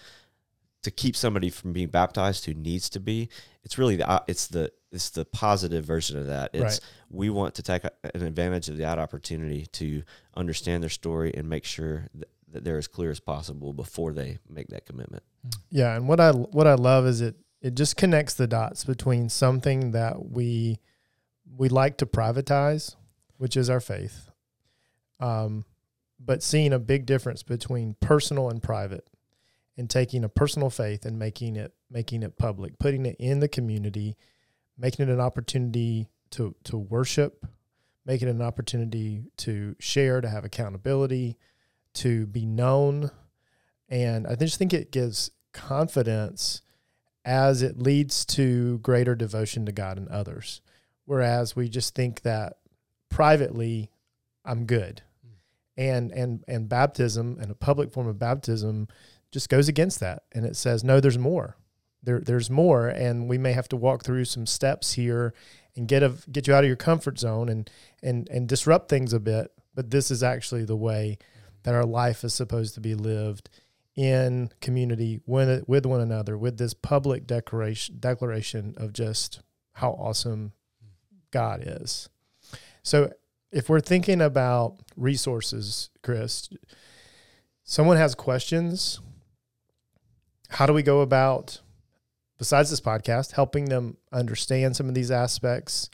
to 0.86 0.92
keep 0.92 1.16
somebody 1.16 1.50
from 1.50 1.72
being 1.72 1.88
baptized 1.88 2.44
who 2.44 2.54
needs 2.54 2.88
to 2.88 3.00
be. 3.00 3.28
It's 3.64 3.76
really 3.76 3.96
the 3.96 4.22
it's 4.28 4.46
the 4.46 4.70
it's 4.92 5.10
the 5.10 5.24
positive 5.24 5.84
version 5.84 6.16
of 6.16 6.28
that. 6.28 6.50
It's 6.54 6.62
right. 6.62 6.80
we 7.10 7.28
want 7.28 7.56
to 7.56 7.62
take 7.64 7.82
an 7.82 8.22
advantage 8.22 8.68
of 8.68 8.76
that 8.76 9.00
opportunity 9.00 9.66
to 9.72 10.04
understand 10.36 10.84
their 10.84 10.90
story 10.90 11.34
and 11.36 11.48
make 11.48 11.64
sure 11.64 12.06
that, 12.14 12.28
that 12.52 12.62
they're 12.62 12.78
as 12.78 12.86
clear 12.86 13.10
as 13.10 13.18
possible 13.18 13.72
before 13.72 14.12
they 14.12 14.38
make 14.48 14.68
that 14.68 14.86
commitment. 14.86 15.24
Yeah, 15.70 15.96
and 15.96 16.06
what 16.06 16.20
I 16.20 16.30
what 16.30 16.68
I 16.68 16.74
love 16.74 17.04
is 17.04 17.20
it 17.20 17.34
it 17.60 17.74
just 17.74 17.96
connects 17.96 18.34
the 18.34 18.46
dots 18.46 18.84
between 18.84 19.28
something 19.28 19.90
that 19.90 20.30
we 20.30 20.78
we 21.58 21.68
like 21.68 21.96
to 21.96 22.06
privatize, 22.06 22.94
which 23.38 23.56
is 23.56 23.68
our 23.68 23.80
faith, 23.80 24.30
um, 25.18 25.64
but 26.20 26.44
seeing 26.44 26.72
a 26.72 26.78
big 26.78 27.06
difference 27.06 27.42
between 27.42 27.96
personal 28.00 28.50
and 28.50 28.62
private 28.62 29.08
and 29.76 29.90
taking 29.90 30.24
a 30.24 30.28
personal 30.28 30.70
faith 30.70 31.04
and 31.04 31.18
making 31.18 31.56
it 31.56 31.74
making 31.90 32.22
it 32.22 32.36
public, 32.36 32.78
putting 32.78 33.06
it 33.06 33.16
in 33.18 33.40
the 33.40 33.48
community, 33.48 34.16
making 34.78 35.08
it 35.08 35.12
an 35.12 35.20
opportunity 35.20 36.08
to 36.30 36.54
to 36.64 36.76
worship, 36.76 37.46
making 38.04 38.28
it 38.28 38.32
an 38.32 38.42
opportunity 38.42 39.24
to 39.38 39.76
share, 39.78 40.20
to 40.20 40.28
have 40.28 40.44
accountability, 40.44 41.36
to 41.94 42.26
be 42.26 42.46
known. 42.46 43.10
And 43.88 44.26
I 44.26 44.34
just 44.34 44.58
think 44.58 44.72
it 44.72 44.90
gives 44.90 45.30
confidence 45.52 46.62
as 47.24 47.62
it 47.62 47.78
leads 47.78 48.24
to 48.24 48.78
greater 48.78 49.14
devotion 49.14 49.66
to 49.66 49.72
God 49.72 49.98
and 49.98 50.08
others. 50.08 50.60
Whereas 51.04 51.54
we 51.54 51.68
just 51.68 51.94
think 51.94 52.22
that 52.22 52.58
privately, 53.08 53.90
I'm 54.44 54.64
good. 54.64 55.02
Mm. 55.24 55.30
And 55.76 56.12
and 56.12 56.44
and 56.48 56.68
baptism 56.68 57.38
and 57.40 57.50
a 57.50 57.54
public 57.54 57.92
form 57.92 58.08
of 58.08 58.18
baptism 58.18 58.88
just 59.32 59.48
goes 59.48 59.68
against 59.68 60.00
that. 60.00 60.22
And 60.32 60.44
it 60.44 60.56
says 60.56 60.84
no 60.84 61.00
there's 61.00 61.18
more. 61.18 61.56
There 62.02 62.20
there's 62.20 62.50
more. 62.50 62.88
And 62.88 63.28
we 63.28 63.38
may 63.38 63.52
have 63.52 63.68
to 63.68 63.76
walk 63.76 64.04
through 64.04 64.24
some 64.24 64.46
steps 64.46 64.92
here 64.92 65.34
and 65.76 65.86
get 65.86 66.02
a, 66.02 66.14
get 66.30 66.46
you 66.46 66.54
out 66.54 66.64
of 66.64 66.68
your 66.68 66.76
comfort 66.76 67.18
zone 67.18 67.48
and 67.48 67.70
and 68.02 68.28
and 68.28 68.48
disrupt 68.48 68.88
things 68.88 69.12
a 69.12 69.20
bit. 69.20 69.52
But 69.74 69.90
this 69.90 70.10
is 70.10 70.22
actually 70.22 70.64
the 70.64 70.76
way 70.76 71.18
that 71.64 71.74
our 71.74 71.84
life 71.84 72.24
is 72.24 72.32
supposed 72.32 72.74
to 72.74 72.80
be 72.80 72.94
lived 72.94 73.50
in 73.96 74.50
community 74.60 75.20
with 75.26 75.64
with 75.66 75.86
one 75.86 76.00
another 76.00 76.36
with 76.36 76.58
this 76.58 76.74
public 76.74 77.26
declaration 77.26 77.96
declaration 77.98 78.74
of 78.76 78.92
just 78.92 79.40
how 79.72 79.90
awesome 79.92 80.52
God 81.30 81.62
is. 81.66 82.08
So 82.82 83.12
if 83.50 83.68
we're 83.68 83.80
thinking 83.80 84.20
about 84.20 84.76
resources, 84.96 85.90
Chris, 86.02 86.48
someone 87.64 87.96
has 87.96 88.14
questions 88.14 89.00
how 90.48 90.66
do 90.66 90.72
we 90.72 90.82
go 90.82 91.00
about 91.00 91.60
besides 92.38 92.70
this 92.70 92.80
podcast 92.80 93.32
helping 93.32 93.66
them 93.66 93.96
understand 94.12 94.76
some 94.76 94.88
of 94.88 94.94
these 94.94 95.10
aspects 95.10 95.90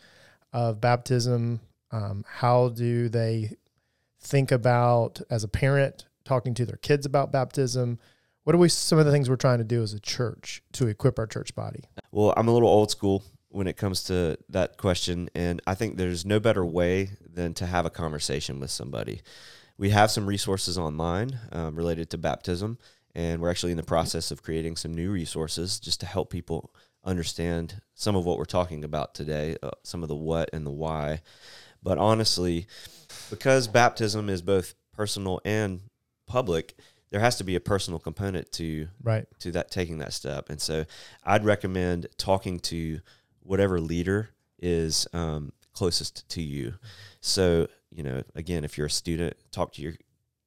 of 0.53 0.81
baptism 0.81 1.61
um, 1.91 2.25
how 2.29 2.69
do 2.69 3.09
they 3.09 3.57
think 4.21 4.53
about 4.53 5.21
as 5.31 5.45
a 5.45 5.49
parent 5.49 6.07
talking 6.25 6.55
to 6.55 6.65
their 6.65 6.77
kids 6.77 7.05
about 7.07 7.33
baptism 7.33 7.99
what 8.45 8.57
are 8.57 8.59
we 8.59 8.69
some 8.69 8.99
of 8.99 9.07
the 9.07 9.13
things 9.13 9.31
we're 9.31 9.37
trying 9.37 9.59
to 9.59 9.65
do 9.65 9.83
as 9.83 9.93
a 9.93 10.01
church 10.01 10.63
to 10.73 10.89
equip 10.89 11.19
our 11.19 11.27
church 11.27 11.55
body? 11.55 11.85
Well, 12.11 12.35
I'm 12.37 12.49
a 12.49 12.53
little 12.53 12.69
old 12.69 12.91
school 12.91 13.23
when 13.51 13.67
it 13.67 13.77
comes 13.77 14.03
to 14.05 14.37
that 14.49 14.79
question, 14.79 15.29
and 15.35 15.61
I 15.67 15.75
think 15.75 15.97
there's 15.97 16.25
no 16.27 16.41
better 16.41 16.65
way 16.65 17.11
than 17.25 17.55
to 17.55 17.67
have 17.67 17.87
a 17.87 17.91
conversation 17.91 18.59
with 18.59 18.71
somebody. 18.71 19.21
We 19.79 19.91
have 19.91 20.11
some 20.11 20.27
resources 20.27 20.77
online 20.77 21.39
um, 21.53 21.77
related 21.77 22.11
to 22.11 22.19
baptism, 22.19 22.79
and 23.15 23.41
we're 23.41 23.51
actually 23.51 23.73
in 23.73 23.77
the 23.77 23.83
process 23.83 24.31
of 24.31 24.43
creating 24.43 24.77
some 24.77 24.95
new 24.95 25.11
resources 25.11 25.79
just 25.79 26.01
to 26.01 26.07
help 26.07 26.31
people 26.31 26.75
understand 27.05 27.81
some 27.95 28.17
of 28.17 28.25
what 28.25 28.39
we're 28.39 28.45
talking 28.45 28.85
about 28.85 29.15
today, 29.15 29.57
uh, 29.63 29.71
some 29.83 30.03
of 30.03 30.09
the 30.09 30.15
what 30.17 30.49
and 30.53 30.67
the 30.67 30.71
why. 30.71 31.21
But 31.83 31.99
honestly, 31.99 32.67
because 33.29 33.67
baptism 33.69 34.29
is 34.29 34.41
both 34.41 34.75
personal 34.93 35.41
and 35.45 35.81
public, 36.27 36.77
there 37.11 37.21
has 37.21 37.37
to 37.39 37.45
be 37.45 37.57
a 37.57 37.61
personal 37.61 37.99
component 37.99 38.53
to 38.53 38.89
Right. 39.03 39.27
to 39.41 39.53
that 39.53 39.71
taking 39.71 39.99
that 39.99 40.13
step. 40.13 40.49
And 40.49 40.61
so 40.61 40.85
I'd 41.25 41.45
recommend 41.45 42.07
talking 42.17 42.61
to 42.61 43.01
whatever 43.41 43.81
leader 43.81 44.31
is 44.61 45.07
um, 45.13 45.53
closest 45.75 46.29
to 46.31 46.43
you. 46.43 46.75
So 47.21 47.69
you 47.91 48.03
know, 48.03 48.23
again, 48.35 48.65
if 48.65 48.79
you're 48.79 48.87
a 48.87 48.91
student, 48.91 49.37
talk 49.51 49.73
to 49.75 49.83
your 49.83 49.95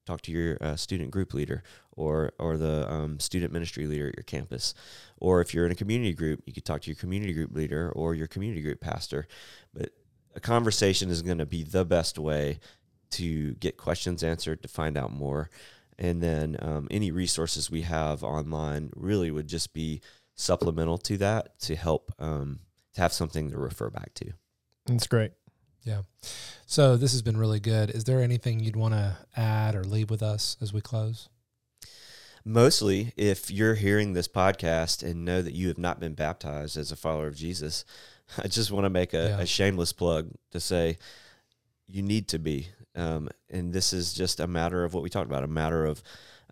talk 0.06 0.22
to 0.22 0.32
your 0.32 0.58
uh, 0.62 0.76
student 0.76 1.12
group 1.12 1.34
leader 1.34 1.63
or 1.91 2.34
or 2.39 2.58
the 2.58 2.89
um, 2.91 3.20
student 3.20 3.52
ministry 3.52 3.88
leader 3.88 4.08
at 4.08 4.15
your 4.15 4.24
campus. 4.24 4.74
Or 5.18 5.41
if 5.41 5.54
you're 5.54 5.65
in 5.65 5.72
a 5.72 5.76
community 5.76 6.13
group, 6.13 6.41
you 6.46 6.54
could 6.54 6.65
talk 6.65 6.82
to 6.82 6.89
your 6.89 6.96
community 6.96 7.34
group 7.34 7.56
leader 7.56 7.91
or 7.91 8.15
your 8.15 8.28
community 8.28 8.62
group 8.62 8.82
pastor. 8.82 9.28
But 9.74 9.89
a 10.36 10.39
conversation 10.39 11.10
is 11.10 11.22
going 11.22 11.38
to 11.38 11.46
be 11.46 11.63
the 11.63 11.86
best 11.86 12.20
way 12.20 12.60
to 13.12 13.54
get 13.56 13.78
questions 13.78 14.24
answered, 14.24 14.62
to 14.62 14.68
find 14.68 14.98
out 14.98 15.12
more. 15.12 15.50
And 15.98 16.22
then 16.22 16.58
um, 16.62 16.88
any 16.91 17.12
resources 17.12 17.72
we 17.72 17.84
have 17.84 18.24
online 18.24 18.91
really 18.96 19.32
would 19.32 19.48
just 19.48 19.74
be 19.74 20.02
supplemental 20.36 20.98
to 20.98 21.18
that 21.18 21.58
to 21.60 21.76
help 21.76 22.12
um, 22.20 22.60
to 22.94 23.02
have 23.02 23.13
something 23.13 23.50
to 23.52 23.58
refer 23.58 23.89
back 23.89 24.13
to. 24.15 24.34
That's 24.86 25.08
great. 25.08 25.32
Yeah. 25.86 26.02
So 26.65 26.98
this 26.98 27.12
has 27.13 27.21
been 27.21 27.38
really 27.38 27.60
good. 27.60 27.89
Is 27.91 28.04
there 28.06 28.21
anything 28.21 28.60
you'd 28.60 28.76
want 28.76 28.93
to 28.95 29.15
add 29.38 29.76
or 29.76 29.84
leave 29.84 30.10
with 30.10 30.21
us 30.24 30.58
as 30.62 30.74
we 30.74 30.82
close? 30.82 31.30
Mostly, 32.43 33.12
if 33.17 33.50
you're 33.50 33.74
hearing 33.76 34.13
this 34.13 34.28
podcast 34.28 35.02
and 35.02 35.26
know 35.26 35.41
that 35.41 35.54
you 35.54 35.67
have 35.67 35.78
not 35.80 36.00
been 36.00 36.13
baptized 36.13 36.78
as 36.78 36.91
a 36.91 36.95
follower 36.95 37.28
of 37.28 37.36
Jesus, 37.36 37.86
I 38.43 38.48
just 38.48 38.71
want 38.71 38.86
to 38.86 38.89
make 38.89 39.13
a, 39.13 39.30
Yeah. 39.30 39.39
a 39.39 39.45
shameless 39.45 39.93
plug 39.93 40.30
to 40.52 40.60
say 40.60 40.98
you 41.88 42.02
need 42.02 42.28
to 42.30 42.39
be. 42.39 42.69
Um, 42.95 43.30
and 43.50 43.74
this 43.74 43.93
is 43.93 44.13
just 44.13 44.39
a 44.39 44.48
matter 44.48 44.84
of 44.84 44.93
what 44.93 45.04
we 45.04 45.10
talked 45.10 45.30
about 45.30 45.43
a 45.43 45.48
matter 45.48 45.86
of 45.86 46.02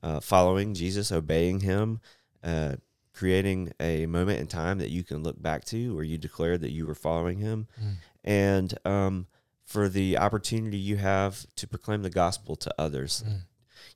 uh, 0.02 0.19
following 0.19 0.74
Jesus, 0.74 1.12
obeying 1.12 1.62
Him, 1.62 2.02
uh, 2.43 2.76
creating 3.13 3.72
a 3.80 4.06
moment 4.08 4.39
in 4.39 4.48
time 4.48 4.80
that 4.80 4.89
you 4.89 5.04
can 5.04 5.24
look 5.24 5.41
back 5.41 5.63
to 5.65 5.96
where 5.96 6.04
you 6.04 6.17
declare 6.17 6.58
that 6.58 6.72
you 6.72 6.86
were 6.86 6.96
following 6.96 7.38
Him, 7.39 7.67
Mm. 7.82 7.93
And 8.23 8.73
um, 8.86 9.27
for 9.65 9.89
the 9.89 10.17
opportunity 10.17 10.77
you 10.77 10.97
have 10.97 11.45
to 11.55 11.67
proclaim 11.67 12.01
the 12.03 12.09
gospel 12.09 12.55
to 12.57 12.73
others. 12.77 13.23
Mm. 13.27 13.41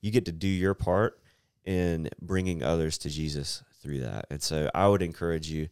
You 0.01 0.11
get 0.11 0.25
to 0.25 0.31
do 0.31 0.47
your 0.47 0.73
part 0.73 1.19
in 1.65 2.09
bringing 2.21 2.63
others 2.63 2.97
to 2.99 3.09
Jesus 3.09 3.63
through 3.81 3.99
that. 4.01 4.25
And 4.29 4.41
so 4.41 4.69
I 4.73 4.87
would 4.87 5.01
encourage 5.01 5.49
you, 5.49 5.67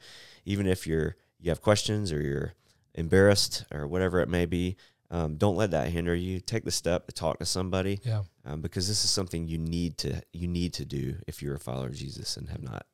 even 0.45 0.67
if 0.67 0.85
you're 0.87 1.15
you 1.39 1.51
have 1.51 1.61
questions 1.61 2.11
or 2.11 2.21
you're 2.21 2.53
embarrassed 2.95 3.65
or 3.71 3.87
whatever 3.87 4.19
it 4.21 4.29
may 4.29 4.45
be, 4.45 4.77
um, 5.11 5.35
don't 5.35 5.55
let 5.55 5.71
that 5.71 5.89
hinder 5.89 6.15
you. 6.15 6.39
Take 6.39 6.63
the 6.63 6.71
step 6.71 7.05
to 7.07 7.13
talk 7.13 7.39
to 7.39 7.45
somebody 7.45 7.99
Yeah. 8.03 8.23
um, 8.45 8.61
because 8.61 8.87
this 8.87 9.03
is 9.03 9.11
something 9.11 9.47
you 9.47 9.57
need 9.57 9.97
to 9.99 10.21
you 10.33 10.47
need 10.47 10.73
to 10.73 10.85
do 10.85 11.17
if 11.27 11.41
you're 11.41 11.55
a 11.55 11.59
follower 11.59 11.87
of 11.87 11.95
Jesus 11.95 12.37
and 12.37 12.49
have 12.49 12.63
not. 12.63 12.85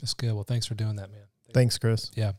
That's 0.00 0.14
good. 0.14 0.32
Well, 0.34 0.44
thanks 0.44 0.66
for 0.66 0.74
doing 0.74 0.96
that, 0.96 1.10
man. 1.10 1.24
Thanks, 1.52 1.78
Chris. 1.78 2.10
Yeah. 2.14 2.32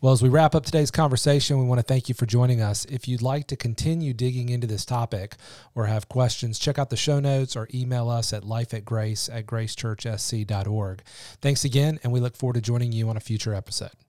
Well, 0.00 0.12
as 0.12 0.22
we 0.22 0.28
wrap 0.28 0.54
up 0.54 0.64
today's 0.64 0.90
conversation, 0.90 1.58
we 1.58 1.64
want 1.64 1.78
to 1.78 1.82
thank 1.82 2.08
you 2.08 2.14
for 2.14 2.26
joining 2.26 2.60
us. 2.60 2.84
If 2.86 3.08
you'd 3.08 3.22
like 3.22 3.46
to 3.48 3.56
continue 3.56 4.12
digging 4.12 4.48
into 4.48 4.66
this 4.66 4.84
topic 4.84 5.36
or 5.74 5.86
have 5.86 6.08
questions, 6.08 6.58
check 6.58 6.78
out 6.78 6.90
the 6.90 6.96
show 6.96 7.20
notes 7.20 7.56
or 7.56 7.68
email 7.74 8.08
us 8.08 8.32
at 8.32 8.44
life 8.44 8.72
at 8.74 8.84
grace 8.84 9.28
at 9.28 9.46
gracechurchsc.org. 9.46 11.02
Thanks 11.40 11.64
again, 11.64 11.98
and 12.02 12.12
we 12.12 12.20
look 12.20 12.36
forward 12.36 12.54
to 12.54 12.60
joining 12.60 12.92
you 12.92 13.08
on 13.08 13.16
a 13.16 13.20
future 13.20 13.54
episode. 13.54 14.05